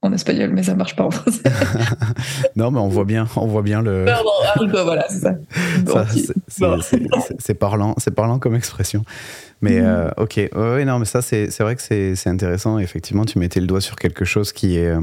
[0.04, 1.42] en espagnol, mais ça marche pas en français.
[2.58, 4.06] non, mais on voit bien, on voit bien le.
[4.84, 5.36] voilà, c'est ça.
[7.40, 9.06] c'est parlant, c'est parlant comme expression.
[9.62, 9.86] Mais mhm.
[9.86, 12.80] euh, ok, oui, non, mais ça, c'est vrai que c'est intéressant.
[12.80, 15.00] Effectivement, tu mettais le doigt sur quelque chose qui est, euh,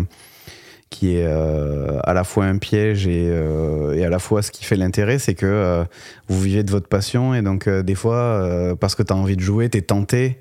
[0.90, 4.64] qui est euh, à la fois un piège et, et, à la fois ce qui
[4.64, 5.84] fait l'intérêt, c'est que
[6.28, 9.40] vous vivez de votre passion et donc des fois, parce que tu as envie de
[9.40, 10.38] jouer, tu es tenté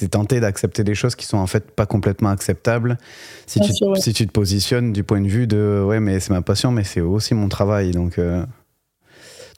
[0.00, 2.96] t'es tenté d'accepter des choses qui sont en fait pas complètement acceptables.
[3.46, 6.40] Si, tu, si tu te positionnes du point de vue de ouais mais c'est ma
[6.40, 8.42] passion mais c'est aussi mon travail donc euh,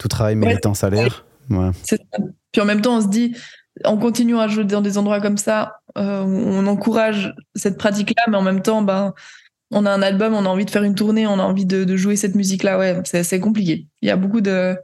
[0.00, 3.36] tout travail mérite un salaire puis en même temps on se dit
[3.84, 8.24] en continuant à jouer dans des endroits comme ça euh, on encourage cette pratique là
[8.28, 9.14] mais en même temps ben
[9.72, 11.96] on a un album on a envie de faire une tournée on a envie de,
[11.96, 14.76] jouer cette musique là ouais c'est compliqué il y a beaucoup de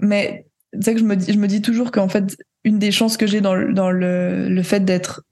[0.00, 0.46] mais
[0.80, 4.62] c'est que je me dis toujours qu'en fait une des chances que j'ai dans, le,
[4.62, 5.22] fait d'être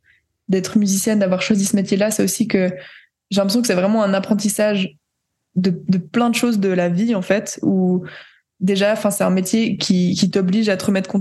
[0.77, 2.71] musicienne, d'avoir choisi ce métier-là, c'est aussi que
[3.31, 4.97] j'ai l'impression que c'est vraiment un apprentissage
[5.57, 8.05] de, plein de choses de la vie, en fait, où
[8.61, 11.17] déjà, c'est un métier qui, qui t'oblige à te remettre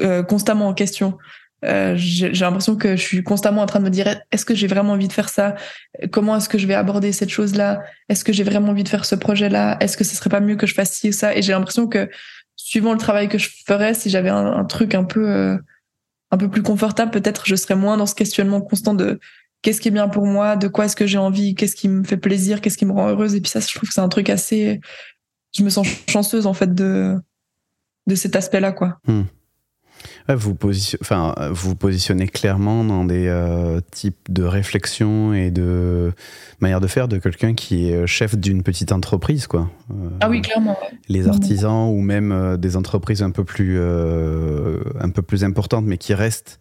[0.00, 1.16] euh, constamment en question.
[1.64, 4.66] Euh, j'ai l'impression que je suis constamment en train de me dire est-ce que j'ai
[4.66, 5.54] vraiment envie de faire ça?
[6.10, 7.82] Comment est-ce que je vais aborder cette chose-là?
[8.08, 9.76] Est-ce que j'ai vraiment envie de faire ce projet-là?
[9.80, 11.36] Est-ce que ce serait pas mieux que je fasse ci ou ça?
[11.36, 12.10] Et j'ai l'impression que
[12.56, 15.56] suivant le travail que je ferais, si j'avais un, truc un peu euh,
[16.30, 19.20] un peu plus confortable, peut-être je serais moins dans ce questionnement constant de
[19.62, 22.02] qu'est-ce qui est bien pour moi, de quoi est-ce que j'ai envie, qu'est-ce qui me
[22.02, 23.36] fait plaisir, qu'est-ce qui me rend heureuse?
[23.36, 24.80] Et puis ça, je trouve que c'est un truc assez.
[25.56, 27.16] Je me sens chanceuse en fait de
[28.08, 28.98] de cet aspect-là, quoi.
[29.06, 29.22] Hmm
[30.28, 30.56] vous,
[31.00, 36.12] enfin, vous positionnez clairement dans des euh, types de réflexion et de
[36.60, 39.46] manière de faire de quelqu'un qui est chef d'une petite entreprise.
[39.46, 39.70] Quoi.
[39.90, 40.78] Euh, ah oui, clairement.
[41.08, 45.98] Les artisans ou même euh, des entreprises un peu, plus, un peu plus importantes, mais
[45.98, 46.60] qui restent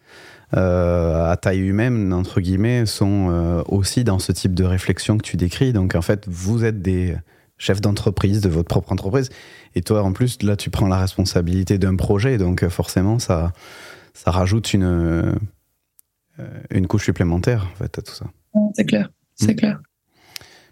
[0.54, 5.72] à taille humaine, entre guillemets, sont aussi dans ce type de réflexion que tu décris.
[5.72, 7.16] Donc en fait, vous êtes des
[7.62, 9.30] chefs d'entreprise de votre propre entreprise.
[9.76, 13.54] Et toi, en plus, là, tu prends la responsabilité d'un projet, donc euh, forcément, ça,
[14.14, 15.36] ça rajoute une, euh,
[16.72, 18.26] une couche supplémentaire en fait, à tout ça.
[18.74, 19.56] C'est clair, c'est mm.
[19.56, 19.80] clair.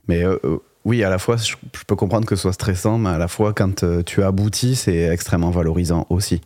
[0.07, 0.37] Mais euh,
[0.83, 3.53] oui, à la fois, je, peux comprendre que ce soit stressant, mais à la fois,
[3.53, 6.41] quand tu aboutis, c'est extrêmement valorisant aussi.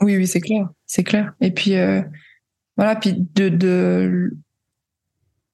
[0.00, 1.32] Oui, oui, c'est clair, c'est clair.
[1.40, 1.74] Et puis,
[2.76, 4.30] voilà, puis de, de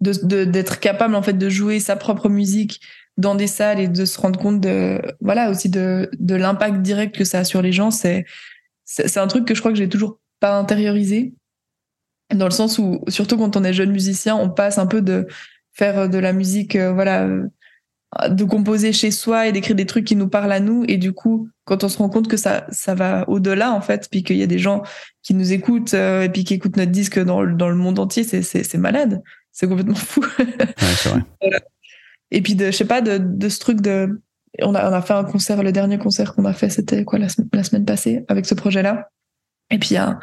[0.01, 2.81] d'être capable en fait de jouer sa propre musique
[3.19, 7.15] dans des salles et de se rendre compte de voilà aussi de, de l'impact direct
[7.15, 8.25] que ça a sur les gens c'est
[8.85, 11.35] c'est un truc que je crois que j'ai toujours pas intériorisé.
[12.33, 15.27] Dans le sens où surtout quand on est jeune musicien on passe un peu de
[15.73, 17.49] faire de la musique euh, voilà euh,
[18.31, 20.85] de composer chez soi et d'écrire des trucs qui nous parlent à nous.
[20.87, 24.09] Et du coup quand on se rend compte que ça ça va au-delà en fait
[24.11, 24.83] puis qu'il y a des gens
[25.23, 27.99] qui nous écoutent euh, et puis qui écoutent notre disque dans le, dans le monde
[27.99, 29.23] entier c'est c'est malade.
[29.51, 30.25] C'est complètement fou.
[30.39, 30.47] Ouais,
[31.05, 31.25] vrai.
[32.31, 34.21] Et puis, de, je sais pas, de, ce truc de.
[34.63, 37.19] On a, on a fait un concert, le dernier concert qu'on a fait, c'était quoi,
[37.19, 39.09] la, semaine passée, avec ce projet-là.
[39.71, 40.19] Et puis, il y, a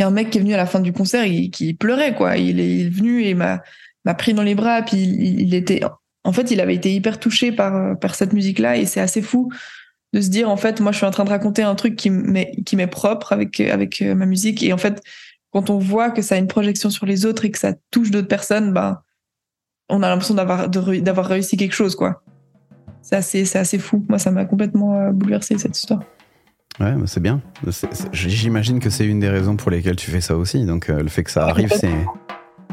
[0.00, 2.36] un, mec qui est venu à la fin du concert, il, qui pleurait, quoi.
[2.36, 3.60] Il est, venu et m'a
[4.18, 5.82] pris dans les bras, puis il, il, était.
[6.24, 9.50] En fait, il avait été hyper touché par, par cette musique-là, et c'est assez fou
[10.12, 12.10] de se dire, en fait, moi, je suis en train de raconter un truc qui
[12.10, 14.62] m'est propre avec, avec euh, ma musique.
[14.62, 15.02] Et en fait,
[15.50, 18.10] quand on voit que ça a une projection sur les autres et que ça touche
[18.10, 18.98] d'autres personnes, ben,
[19.88, 22.22] on a l'impression d'avoir d'avoir réussi quelque chose quoi.
[23.02, 24.04] C'est assez c'est assez fou.
[24.08, 26.00] Moi ça m'a complètement euh, bouleversé cette histoire.
[26.80, 27.40] Ouais, c'est bien.
[28.12, 30.64] J'imagine que c'est une des raisons pour lesquelles tu fais ça aussi.
[30.66, 32.04] Donc euh, le fait que ça arrive, c'est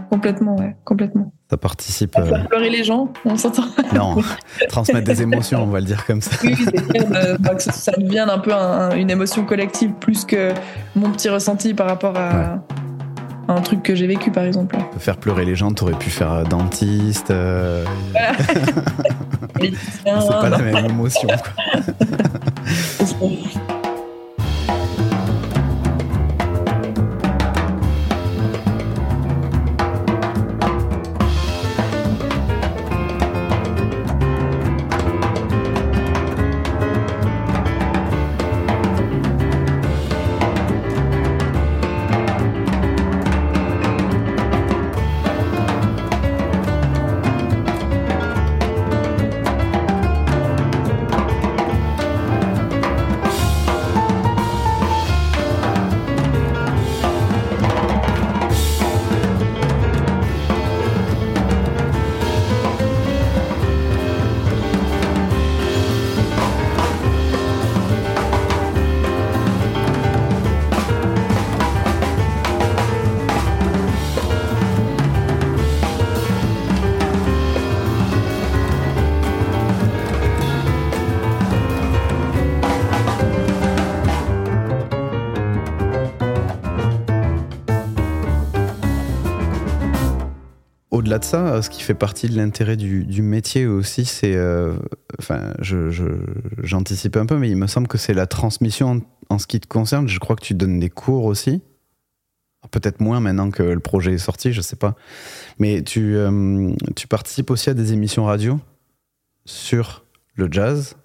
[0.09, 1.33] complètement, ouais, complètement.
[1.49, 2.17] Ça participe.
[2.17, 2.43] Euh...
[2.49, 3.63] pleurer les gens, on s'entend.
[3.95, 4.17] Non,
[4.69, 6.35] transmettre des émotions, on va le dire comme ça.
[6.43, 8.51] Oui, que ça devienne un peu
[8.95, 10.53] une émotion collective plus que
[10.95, 12.63] mon petit ressenti par rapport à
[13.47, 14.77] un truc que j'ai vécu par exemple.
[14.97, 17.31] Faire pleurer les gens, t'aurais pu faire euh, dentiste.
[17.31, 17.85] Euh...
[19.61, 19.71] c'est
[20.03, 21.27] pas la même émotion.
[21.27, 21.37] Quoi.
[91.13, 94.35] au-delà de ça, ce qui fait partie de l'intérêt du, métier aussi, c'est.
[94.35, 94.73] Euh,
[95.19, 95.53] enfin,
[96.63, 99.67] j'anticipe un peu, mais il me semble que c'est la transmission en, ce qui te
[99.67, 100.07] concerne.
[100.07, 101.61] Je crois que tu donnes des cours aussi.
[102.71, 104.95] Peut-être moins maintenant que le projet est sorti, je sais pas.
[105.59, 108.59] Mais tu, euh, tu participes aussi à des émissions radio
[109.45, 110.95] sur le jazz.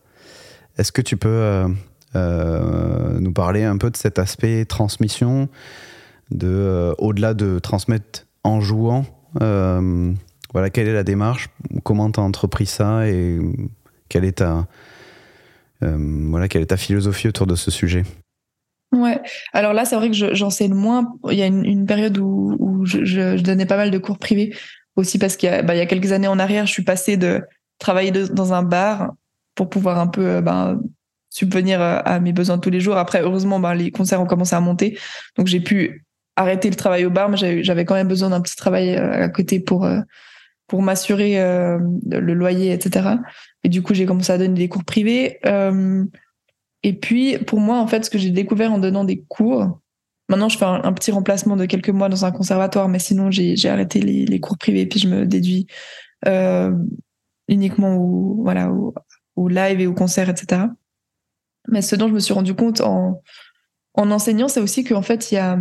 [0.78, 1.66] Est-ce que tu peux
[2.16, 5.50] euh, nous parler un peu de cet aspect transmission,
[6.30, 11.48] de au-delà de transmettre en jouant euh, voilà, quelle est la démarche?
[11.82, 13.06] Comment tu as entrepris ça?
[13.08, 13.38] Et
[14.08, 14.66] quelle est ta,
[15.82, 15.96] euh,
[16.28, 18.04] voilà, quelle est ta philosophie autour de ce sujet?
[18.92, 19.20] Ouais.
[19.52, 21.12] Alors là, c'est vrai que j'enseigne moins.
[21.30, 24.54] Il y a une, période où, je, je, donnais pas mal de cours privés
[24.96, 27.42] aussi parce qu'il y, bah, a quelques années en arrière, je suis passée de
[27.78, 29.12] travailler dans un bar
[29.54, 30.80] pour pouvoir un peu ben,
[31.30, 32.96] subvenir à mes besoins tous les jours.
[32.96, 34.98] Après, heureusement, ben, les concerts ont commencé à monter,
[35.36, 36.06] donc j'ai pu
[36.38, 39.28] arrêter le travail au bar, mais j'avais quand même besoin d'un petit travail euh, à
[39.28, 40.00] côté pour euh,
[40.68, 43.08] pour m'assurer euh, le loyer, etc.
[43.64, 45.38] Et du coup, j'ai commencé à donner des cours privés.
[46.82, 49.80] et puis, pour moi, en fait, ce que j'ai découvert en donnant des cours,
[50.28, 53.68] maintenant, je fais un, petit remplacement de quelques mois dans un conservatoire, mais sinon, j'ai
[53.68, 55.66] arrêté les, les, cours privés, puis je me déduis
[57.48, 58.70] uniquement au, voilà,
[59.36, 60.64] au, live et au concert, etc.
[61.68, 63.22] Mais ce dont je me suis rendu compte en,
[63.94, 65.58] en enseignant, c'est aussi qu'en fait, il y a,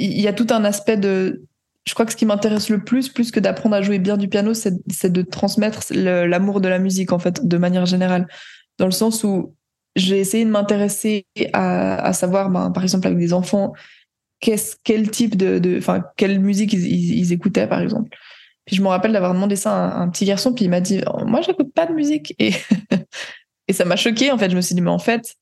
[0.00, 1.44] il y a tout un aspect de.
[1.86, 4.28] Je crois que ce qui m'intéresse le plus, plus que d'apprendre à jouer bien du
[4.28, 8.28] piano, c'est de transmettre l'amour de la musique, en fait, de manière générale.
[8.78, 9.54] Dans le sens où
[9.96, 13.72] j'ai essayé de m'intéresser à, savoir, ben, par exemple, avec des enfants,
[14.40, 15.78] quel type de.
[15.78, 18.16] Enfin, quelle musique ils, écoutaient, par exemple.
[18.66, 21.00] Puis je me rappelle d'avoir demandé ça à un, petit garçon, puis il m'a dit
[21.24, 22.34] Moi, j'écoute pas de musique.
[22.38, 22.52] Et,
[23.68, 24.50] et ça m'a choqué, en fait.
[24.50, 25.34] Je me suis dit Mais en fait,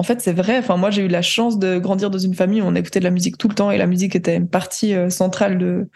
[0.00, 0.56] en fait, c'est vrai.
[0.56, 3.04] Enfin, moi, j'ai eu la chance de grandir dans une famille où on écoutait de
[3.04, 5.90] la musique tout le temps et la musique était une partie euh, centrale de,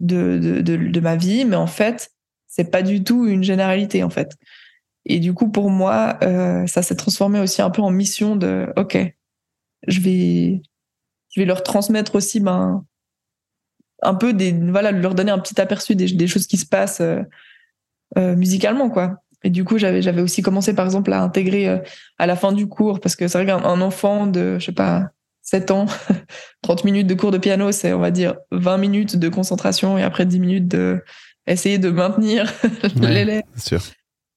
[0.00, 1.44] de, de, ma vie.
[1.44, 2.12] Mais en fait,
[2.46, 4.38] c'est pas du tout une généralité, en fait.
[5.04, 8.72] Et du coup, pour moi, euh, ça s'est transformé aussi un peu en mission de,
[8.78, 8.96] OK,
[9.86, 10.62] je vais,
[11.28, 12.86] je vais leur transmettre aussi, ben,
[14.00, 18.34] un peu des, voilà, leur donner un petit aperçu des, choses qui se passent euh,
[18.34, 19.22] musicalement, quoi.
[19.44, 21.78] Et du coup, j'avais, j'avais aussi commencé, par exemple, à intégrer euh,
[22.18, 25.10] à la fin du cours, parce que c'est vrai qu'un enfant de, je sais pas,
[25.42, 25.86] 7 ans,
[26.62, 30.02] 30 minutes de cours de piano, c'est, on va dire, 20 minutes de concentration et
[30.02, 31.02] après 10 minutes de
[31.46, 32.52] essayer de maintenir
[33.00, 33.42] l'élève.
[33.56, 33.80] sûr.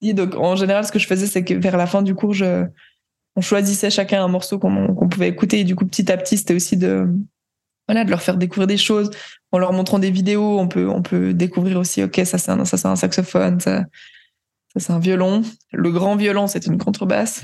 [0.01, 2.33] Et donc, en général, ce que je faisais, c'est que vers la fin du cours,
[2.33, 2.65] je,
[3.35, 5.61] on choisissait chacun un morceau qu'on, qu'on pouvait écouter.
[5.61, 7.07] Et du coup, petit à petit, c'était aussi de,
[7.87, 9.09] voilà, de leur faire découvrir des choses.
[9.51, 12.63] En leur montrant des vidéos, on peut, on peut découvrir aussi, OK, ça, c'est un,
[12.63, 13.83] ça, c'est un saxophone, ça,
[14.73, 15.41] ça, c'est un violon.
[15.71, 17.41] Le grand violon, c'est une contrebasse.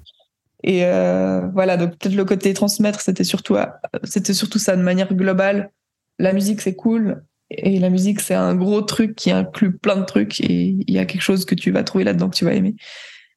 [0.64, 3.56] et euh, voilà, donc peut-être le côté transmettre, c'était surtout,
[4.02, 5.70] c'était surtout ça de manière globale.
[6.18, 7.22] La musique, c'est cool.
[7.50, 10.40] Et la musique, c'est un gros truc qui inclut plein de trucs.
[10.40, 12.76] Et il y a quelque chose que tu vas trouver là-dedans que tu vas aimer.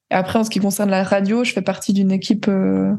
[0.09, 2.47] Et après, en ce qui concerne la radio, je fais partie d'une équipe.
[2.47, 2.93] Euh,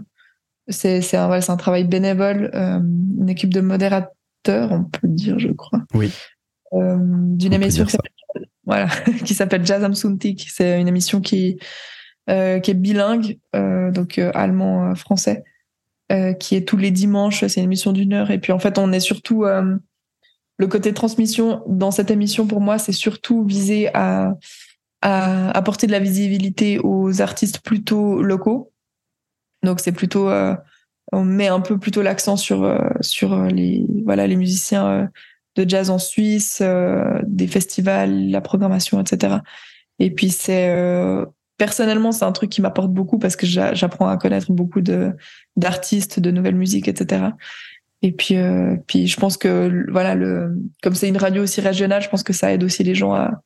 [0.68, 5.48] c'est c'est un, un travail bénévole, euh, une équipe de modérateurs, on peut dire, je
[5.48, 5.80] crois.
[5.94, 6.12] Oui.
[6.72, 8.12] d'une émission qui s'appelle
[9.24, 11.58] qui s'appelle Jazz am C'est une émission qui,
[12.28, 15.44] euh, est bilingue, euh, donc euh, allemand-français,
[16.38, 17.46] qui est tous les dimanches.
[17.46, 18.30] C'est une émission d'une heure.
[18.30, 22.46] Et puis en fait, on est surtout le côté transmission dans cette émission.
[22.46, 24.34] Pour moi, c'est surtout visé à,
[25.02, 28.72] à apporter de la visibilité aux artistes plutôt locaux.
[29.62, 30.30] Donc c'est plutôt
[31.12, 35.10] on met un peu plutôt l'accent sur sur les voilà les musiciens
[35.58, 39.36] de jazz en Suisse, euh, des festivals, la programmation, etc.
[39.98, 44.16] Et puis c'est euh, personnellement c'est un truc qui m'apporte beaucoup parce que j'apprends à
[44.16, 45.12] connaître beaucoup de
[45.56, 47.26] d'artistes, de nouvelles musiques, etc.
[48.02, 52.02] Et puis euh, puis je pense que voilà le comme c'est une radio aussi régionale,
[52.02, 53.42] je pense que ça aide aussi les gens à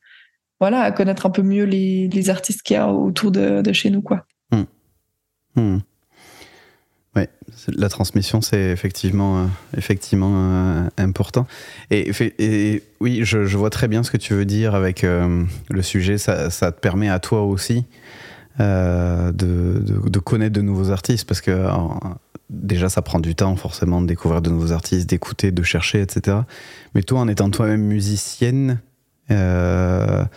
[0.59, 3.89] voilà à connaître un peu mieux les, les artistes qu'il y a autour de, chez
[3.89, 4.25] nous quoi.
[4.51, 4.63] Mmh.
[5.55, 5.79] Mmh.
[7.15, 7.23] Oui,
[7.75, 9.45] la transmission, c'est effectivement, euh,
[9.77, 11.45] effectivement euh, important.
[11.91, 12.11] Et,
[12.99, 16.17] oui, je, vois très bien ce que tu veux dire avec euh, le sujet.
[16.17, 17.85] Ça, ça, te permet à toi aussi
[18.59, 21.67] de, de, connaître de nouveaux artistes parce que
[22.49, 26.37] déjà, ça prend du temps forcément de découvrir de nouveaux artistes, d'écouter, de chercher, etc.
[26.95, 28.79] Mais toi, en étant toi-même musicienne,
[29.29, 30.27] est-ce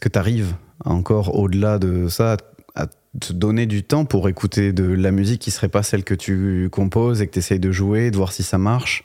[0.00, 2.36] que tu arrives encore au-delà de ça?
[3.20, 6.68] Te donner du temps pour écouter de la musique qui serait pas celle que tu
[6.70, 9.04] composes et que tu essayes de jouer, de voir si ça marche.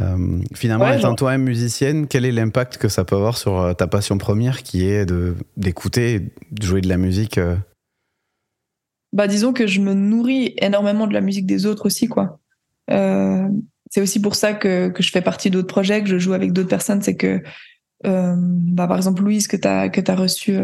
[0.00, 3.86] Euh, finalement, étant toi-même musicienne, quel est l'impact que ça peut avoir sur euh, ta
[3.86, 5.06] passion première qui est
[5.56, 7.56] d'écouter, de, jouer de la musique euh?
[9.12, 12.38] Bah, disons que je me nourris énormément de la musique des autres aussi, quoi.
[12.88, 16.54] c'est aussi pour ça que, que je fais partie d'autres projets, que je joue avec
[16.54, 17.02] d'autres personnes.
[17.02, 17.42] C'est que,
[18.02, 20.56] bah, par exemple, Louise, que tu as, que as reçu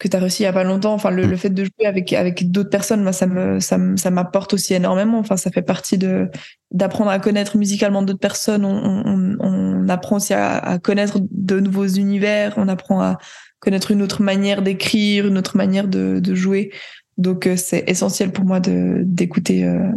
[0.00, 0.94] que tu as réussi il y a pas longtemps.
[0.94, 1.36] Enfin, le, mm.
[1.36, 5.18] fait de jouer avec avec d'autres personnes, moi, ça me ça ça m'apporte aussi énormément.
[5.18, 6.28] Enfin, ça fait partie de
[6.72, 8.64] d'apprendre à connaître musicalement d'autres personnes.
[8.64, 12.54] On, on, on, apprend aussi à, à, connaître de nouveaux univers.
[12.56, 13.18] On apprend à
[13.60, 16.72] connaître une autre manière d'écrire, une autre manière de, de jouer.
[17.18, 19.90] Donc, euh, c'est essentiel pour moi de d'écouter euh,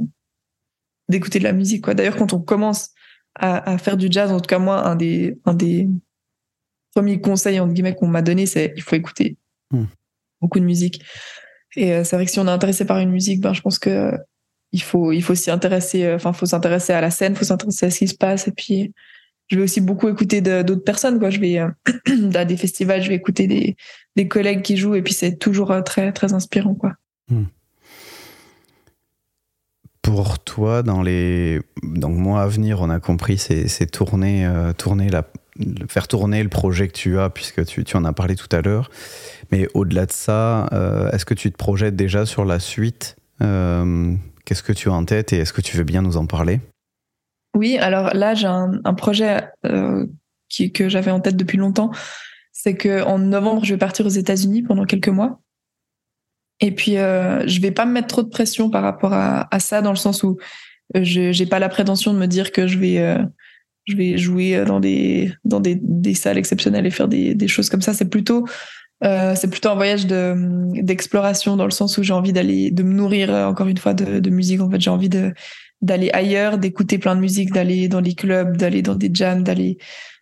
[1.07, 1.85] d'écouter de la musique.
[1.85, 1.93] Quoi.
[1.93, 2.89] D'ailleurs, quand on commence
[3.35, 5.87] à, à faire du jazz, en tout cas moi, un des un des
[6.93, 9.37] premiers conseils entre guillemets qu'on m'a donné, c'est il faut écouter
[9.73, 9.85] Hmm.
[10.41, 11.03] beaucoup de musique.
[11.75, 14.13] Et c'est vrai que si on est intéressé par une musique, ben, je pense que
[14.71, 17.89] il faut, il faut s'y intéresser, enfin, faut s'intéresser à la scène, faut s'intéresser à
[17.91, 18.47] ce qui se passe.
[18.47, 18.93] Et puis,
[19.47, 21.29] je vais aussi beaucoup écouter d'autres personnes, quoi.
[21.29, 21.57] Je vais,
[22.35, 23.75] à des festivals, je vais écouter des,
[24.15, 26.93] des collègues qui jouent et puis c'est toujours très, très inspirant, quoi.
[27.29, 27.45] Hmm
[30.03, 35.09] pour toi, dans les donc, mois à venir, on a compris, c'est tourner, euh, tourner
[35.09, 35.23] la,
[35.87, 38.61] faire tourner le projet que tu as, puisque tu, tu en as parlé tout à
[38.61, 38.91] l'heure.
[39.53, 44.15] Mais au-delà de ça, euh, est-ce que tu te projettes déjà sur la suite euh,
[44.45, 46.59] Qu'est-ce que tu as en tête et est-ce que tu veux bien nous en parler?
[47.55, 49.41] Oui, alors là, j'ai un, projet
[50.49, 51.91] qui, que j'avais en tête depuis longtemps.
[52.51, 55.39] C'est qu'en novembre, je vais partir aux États-Unis pendant quelques mois.
[56.59, 59.59] Et puis, euh, je vais pas me mettre trop de pression par rapport à, à
[59.59, 60.39] ça, dans le sens où
[60.95, 63.21] euh, je j'ai pas la prétention de me dire que je vais euh,
[63.85, 67.69] je vais jouer dans des dans des, des salles exceptionnelles et faire des, des choses
[67.69, 67.93] comme ça.
[67.93, 68.45] C'est plutôt
[69.03, 70.35] euh, c'est plutôt un voyage de
[70.81, 74.19] d'exploration dans le sens où j'ai envie d'aller de me nourrir encore une fois de,
[74.19, 74.61] de musique.
[74.61, 75.33] En fait, j'ai envie de
[75.81, 79.77] d'aller ailleurs, d'écouter plein de musique, d'aller dans les clubs, d'aller dans des jams, d'aller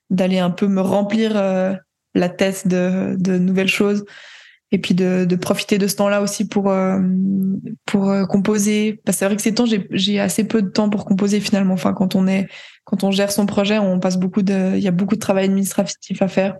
[0.10, 1.34] d'aller un peu me remplir
[2.14, 4.04] la tête de, de nouvelles choses
[4.72, 7.00] et puis de, de profiter de ce temps-là aussi pour euh,
[7.86, 9.02] pour euh, composer.
[9.06, 11.74] Parce que c'est vrai que ces temps, j'ai assez peu de temps pour composer finalement.
[11.74, 12.48] Enfin, quand on est
[12.86, 15.46] quand on gère son projet, on passe beaucoup de, il y a beaucoup de travail
[15.46, 16.56] administratif à faire.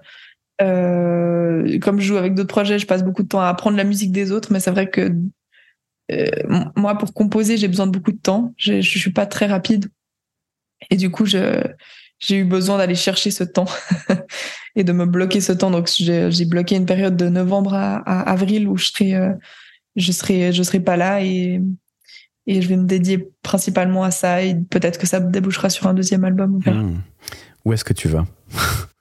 [0.62, 3.84] Euh, comme je joue avec d'autres projets, je passe beaucoup de temps à apprendre la
[3.84, 5.12] musique des autres, mais c'est vrai que
[6.12, 6.26] euh,
[6.76, 8.54] moi, pour composer, j'ai besoin de beaucoup de temps.
[8.58, 9.90] Je, je suis pas très rapide,
[10.90, 11.76] et du coup, j'ai
[12.32, 13.68] eu besoin d'aller chercher ce temps
[14.76, 15.72] et de me bloquer ce temps.
[15.72, 19.34] Donc j'ai bloqué une période de novembre à, avril où je serai, euh,
[19.96, 21.62] je serai, je serai pas là et
[22.48, 26.26] je vais me dédier principalement à ça et peut-être que ça débouchera sur un deuxième
[26.26, 26.60] album.
[26.66, 27.02] Hmm.
[27.64, 28.26] Où est-ce que tu vas?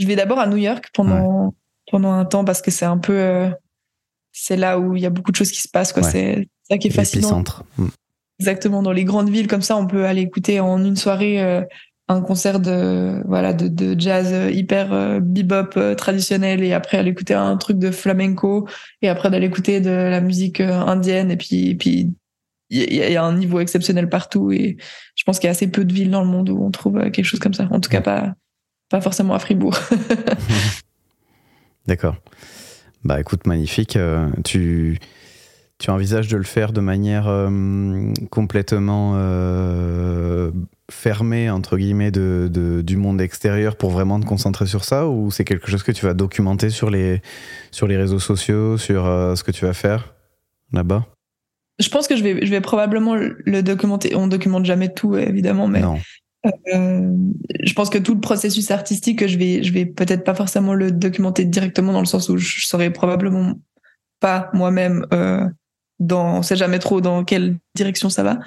[0.00, 1.54] Je vais d'abord à New York pendant
[1.90, 3.50] pendant un temps parce que c'est un peu euh,
[4.32, 6.02] c'est là où il y a beaucoup de choses qui se passent quoi.
[6.02, 7.44] C'est ça qui est fascinant.
[7.76, 7.88] Hmm.
[8.38, 11.42] Exactement dans les grandes villes comme ça, on peut aller écouter en une soirée.
[11.42, 11.62] Euh,
[12.10, 17.10] un concert de voilà de, de jazz hyper euh, bebop euh, traditionnel et après aller
[17.10, 18.68] écouter un truc de flamenco
[19.00, 22.12] et après d'aller écouter de la musique euh, indienne et puis puis
[22.72, 24.76] il y, a un niveau exceptionnel partout et
[25.16, 27.00] je pense qu'il y a assez peu de villes dans le monde où on trouve
[27.10, 28.34] quelque chose comme ça en tout cas pas
[28.90, 29.78] pas forcément à Fribourg.
[31.86, 32.16] D'accord.
[33.04, 33.98] Bah écoute magnifique.
[34.44, 34.98] Tu
[35.78, 37.24] tu envisages de le faire de manière
[38.30, 39.14] complètement
[40.90, 45.08] fermé entre guillemets de, du monde extérieur pour vraiment te concentrer sur ça?
[45.08, 47.22] Ou c'est quelque chose que tu vas documenter sur les,
[47.70, 50.14] sur les réseaux sociaux, sur euh, ce que tu vas faire
[50.72, 51.06] là-bas?
[51.78, 54.14] Je pense que je vais, je vais probablement le documenter.
[54.14, 55.82] On documente jamais tout évidemment, mais
[56.46, 57.16] euh,
[57.62, 60.90] je pense que tout le processus artistique, je vais, je vais peut-être pas forcément le
[60.90, 63.54] documenter directement dans le sens où je saurais probablement
[64.20, 65.06] pas moi-même.
[65.12, 65.46] Euh,
[65.98, 68.38] dans, on sait jamais trop dans quelle direction ça va.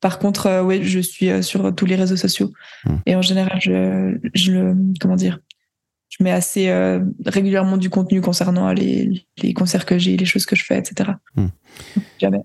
[0.00, 2.52] Par contre, euh, oui, je suis euh, sur tous les réseaux sociaux.
[2.84, 2.96] Hmm.
[3.06, 5.40] Et en général, je, je le, comment dire,
[6.08, 10.46] je mets assez euh, régulièrement du contenu concernant les, les concerts que j'ai, les choses
[10.46, 11.12] que je fais, etc.
[11.36, 11.48] Hmm.
[12.18, 12.40] Jamais.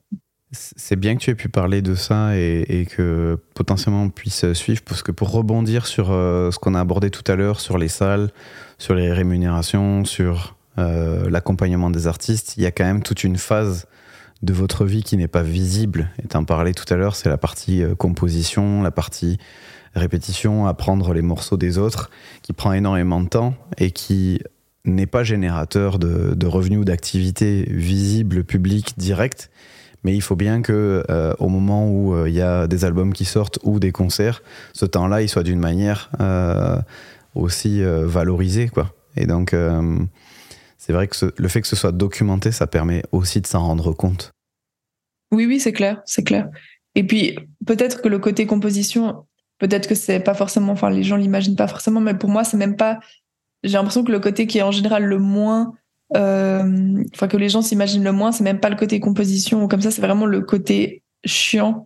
[0.55, 4.81] C'est bien que tu aies pu parler de ça et, que potentiellement on puisse suivre,
[4.85, 8.31] parce que pour rebondir sur ce qu'on a abordé tout à l'heure, sur les salles,
[8.77, 13.87] sur les rémunérations, sur l'accompagnement des artistes, il y a quand même toute une phase
[14.45, 16.09] de votre vie qui n'est pas visible.
[16.23, 19.37] Et tu en parlais tout à l'heure, c'est la partie euh, composition, la partie
[19.95, 22.09] répétition, apprendre les morceaux des autres,
[22.41, 24.41] qui prend énormément de temps et qui
[24.83, 29.49] n'est pas générateur de, revenus ou d'activités visibles, publiques, directes.
[30.05, 33.11] Mais il faut bien que euh, au moment où euh, il y a des albums
[33.11, 34.43] qui sortent ou des concerts,
[34.73, 36.11] ce temps-là, il soit d'une manière
[37.33, 38.93] aussi valorisé, quoi.
[39.17, 39.55] Et donc,
[40.77, 43.93] c'est vrai que le fait que ce soit documenté, ça permet aussi de s'en rendre
[43.93, 44.31] compte.
[45.31, 46.49] Oui, oui, c'est clair, c'est clair.
[46.93, 47.35] Et puis,
[47.65, 49.25] peut-être que le côté composition,
[49.57, 52.57] peut-être que c'est pas forcément, enfin, les gens l'imaginent pas forcément, mais pour moi, c'est
[52.57, 52.99] même pas.
[53.63, 57.49] J'ai l'impression que le côté qui est en général le moins, euh, enfin, que les
[57.49, 60.25] gens s'imaginent le moins, c'est même pas le côté composition ou comme ça, c'est vraiment
[60.25, 61.85] le côté chiant,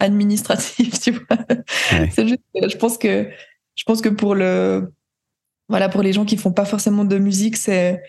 [0.00, 1.38] administratif, tu vois.
[2.10, 3.28] c'est juste, je pense que,
[3.76, 4.92] je pense que pour le,
[5.68, 8.02] voilà, pour les gens qui font pas forcément de musique, c'est,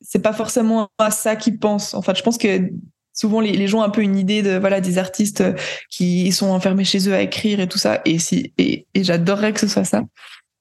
[0.00, 1.94] c'est pas forcément à ça qu'ils pensent.
[1.94, 2.70] En fait, je pense que
[3.12, 5.42] souvent les, gens ont un peu une idée de voilà des artistes
[5.90, 8.02] qui sont enfermés chez eux à écrire et tout ça.
[8.04, 10.02] Et si et, j'adorerais que ce soit ça.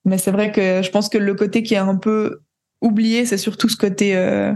[0.05, 2.41] Mais c'est vrai que je pense que le côté qui est un peu
[2.85, 4.53] oublié, c'est surtout ce côté euh,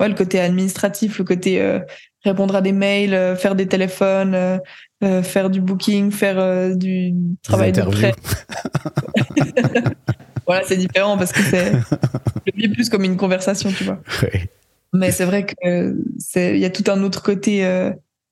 [0.00, 1.78] ouais, le côté administratif, le côté euh,
[2.24, 4.60] répondre à des mails, euh, faire des téléphones,
[5.22, 7.12] faire du booking, faire du
[7.42, 8.14] travail de prêt.
[10.46, 11.72] voilà, c'est différent parce que c'est
[12.54, 14.00] vis plus comme une conversation, tu vois.
[14.92, 17.60] Mais c'est vrai que c'est il y a tout un autre côté.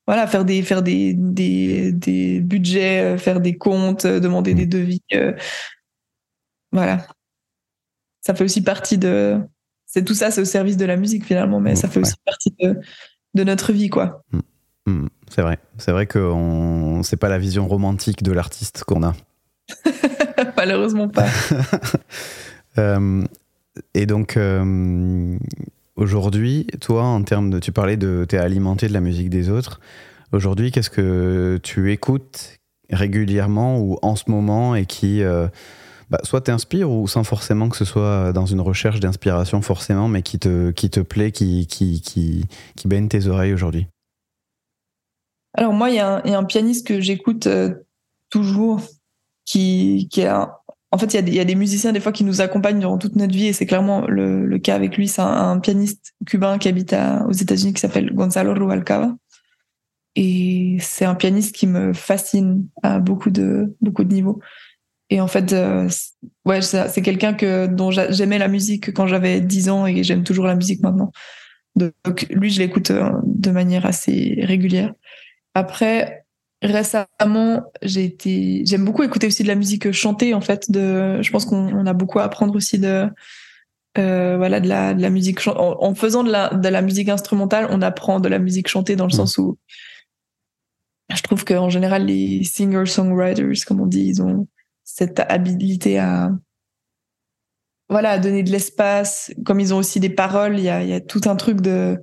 [0.07, 5.03] voilà, faire des faire des des, des budgets, faire des comptes, demander des devis.
[5.13, 5.33] euh,
[6.75, 7.07] voilà,
[8.25, 9.37] ça fait aussi partie de.
[9.85, 12.05] C'est tout ça, c'est au service de la musique finalement, mais ça fait Ouais.
[12.07, 12.79] aussi partie de
[13.35, 14.23] de notre vie, quoi.
[14.87, 15.59] Hmm, c'est vrai.
[15.77, 17.03] C'est vrai que on...
[17.03, 19.13] c'est pas la vision romantique de l'artiste qu'on a.
[20.57, 21.27] Malheureusement pas.
[22.77, 23.23] Euh,
[23.93, 25.37] et donc, euh,
[25.95, 27.59] aujourd'hui, toi, en termes de.
[27.59, 28.25] Tu parlais de.
[28.27, 29.79] T'es alimenté de la musique des autres.
[30.33, 32.57] Aujourd'hui, qu'est-ce que tu écoutes
[32.89, 35.23] régulièrement ou en ce moment et qui.
[35.23, 35.47] euh,
[36.09, 40.21] bah, soit t'inspire ou sans forcément que ce soit dans une recherche d'inspiration forcément, mais
[40.21, 42.45] qui te, qui te plaît, qui, qui,
[42.85, 43.87] baigne tes oreilles aujourd'hui
[45.53, 47.73] Alors moi, il y, y a un pianiste que j'écoute euh,
[48.29, 48.81] toujours,
[49.45, 50.59] qui, qui a,
[50.91, 52.39] en fait, il y, a des, il y a des musiciens des fois qui nous
[52.39, 55.07] accompagnent durant toute notre vie, et c'est clairement le, cas avec lui.
[55.07, 56.95] C'est un, pianiste cubain qui habite
[57.27, 59.15] aux États-Unis qui s'appelle Gonzalo Rubalcaba,
[60.15, 64.39] et c'est un pianiste qui me fascine à beaucoup de beaucoup de niveaux.
[65.09, 65.87] Et en fait, euh,
[66.45, 70.23] ouais, c'est quelqu'un que dont j'a- j'aimais la musique quand j'avais 10 ans et j'aime
[70.23, 71.11] toujours la musique maintenant.
[71.75, 74.93] Donc lui, je l'écoute euh, de manière assez régulière.
[75.53, 76.25] Après,
[76.61, 80.71] récemment, j'ai été, j'aime beaucoup écouter aussi de la musique chantée en fait.
[80.71, 83.07] De, je pense qu'on on a beaucoup à apprendre aussi de,
[83.97, 87.09] euh, voilà, de la, de la musique en, en faisant de la, de la musique
[87.09, 89.17] instrumentale, on apprend de la musique chantée dans le Mhm.
[89.17, 89.57] sens où
[91.15, 94.47] je trouve qu'en général les singer-songwriters, comme on dit, ils ont
[94.95, 96.31] cette habilité à
[97.89, 99.31] voilà, à donner de l'espace.
[99.45, 102.01] Comme ils ont aussi des paroles, il y a, tout un truc de,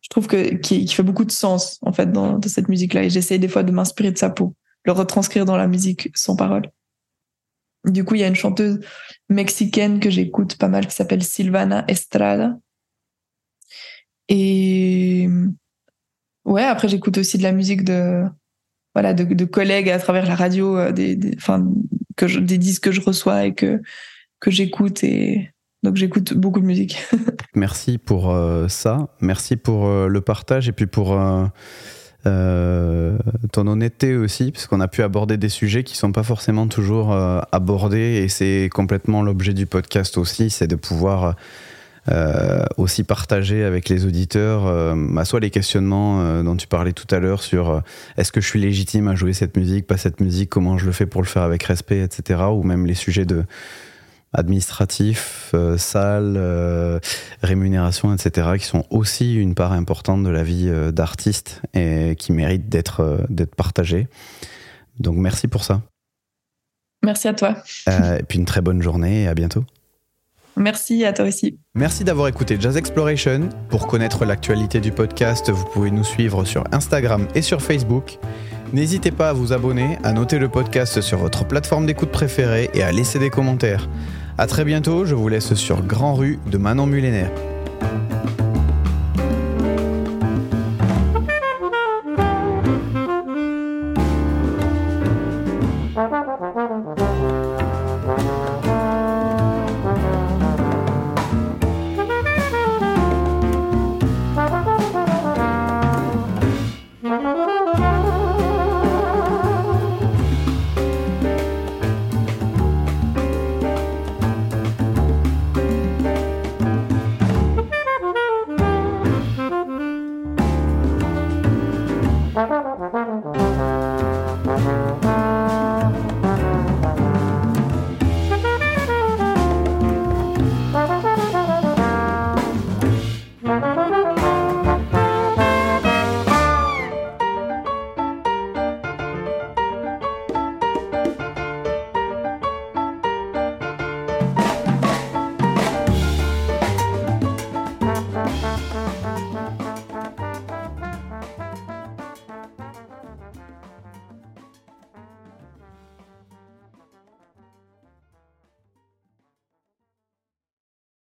[0.00, 3.04] je trouve que qui, fait beaucoup de sens en fait dans, cette musique-là.
[3.04, 6.34] Et j'essaie des fois de m'inspirer de ça pour le retranscrire dans la musique sans
[6.34, 6.68] parole.
[7.84, 8.80] Du coup, il y a une chanteuse
[9.28, 12.58] mexicaine que j'écoute pas mal qui s'appelle Silvana Estrada.
[14.28, 15.28] Et
[16.44, 18.24] ouais, après j'écoute aussi de la musique de
[18.94, 21.64] voilà de, de collègues à travers la radio, euh, des, des, enfin,
[22.16, 23.80] que des disques que je reçois et que
[24.40, 25.52] que j'écoute et
[25.82, 27.02] donc j'écoute beaucoup de musique.
[27.54, 31.18] Merci pour euh, ça, merci pour euh, le partage et puis pour
[32.24, 33.18] euh,
[33.52, 37.12] ton honnêteté aussi, parce qu'on a pu aborder des sujets qui sont pas forcément toujours
[37.12, 41.34] abordés et c'est complètement l'objet du podcast aussi, c'est de pouvoir
[42.10, 46.92] euh, aussi partager avec les auditeurs euh, bah, soit les questionnements euh, dont tu parlais
[46.92, 47.80] tout à l'heure sur euh,
[48.16, 50.92] est-ce que je suis légitime à jouer cette musique, pas cette musique, comment je le
[50.92, 52.42] fais pour le faire avec respect, etc.
[52.50, 53.44] Ou même les sujets de
[54.34, 56.98] administratifs, salles, euh,
[57.42, 62.70] rémunération, etc., qui sont aussi une part importante de la vie d'artiste et qui méritent
[62.70, 64.08] d'être d'être partagés.
[64.98, 65.82] Donc merci pour ça.
[67.04, 67.56] Merci à toi.
[67.86, 69.64] Et puis une très bonne journée et à bientôt.
[70.56, 71.58] Merci à toi aussi.
[71.74, 73.48] Merci d'avoir écouté Jazz Exploration.
[73.68, 78.18] Pour connaître l'actualité du podcast, vous pouvez nous suivre sur Instagram et sur Facebook.
[78.72, 82.82] N'hésitez pas à vous abonner, à noter le podcast sur votre plateforme d'écoute préférée et
[82.82, 83.88] à laisser des commentaires.
[84.38, 87.30] À très bientôt, je vous laisse sur Grand Rue de Manon Mullénaire.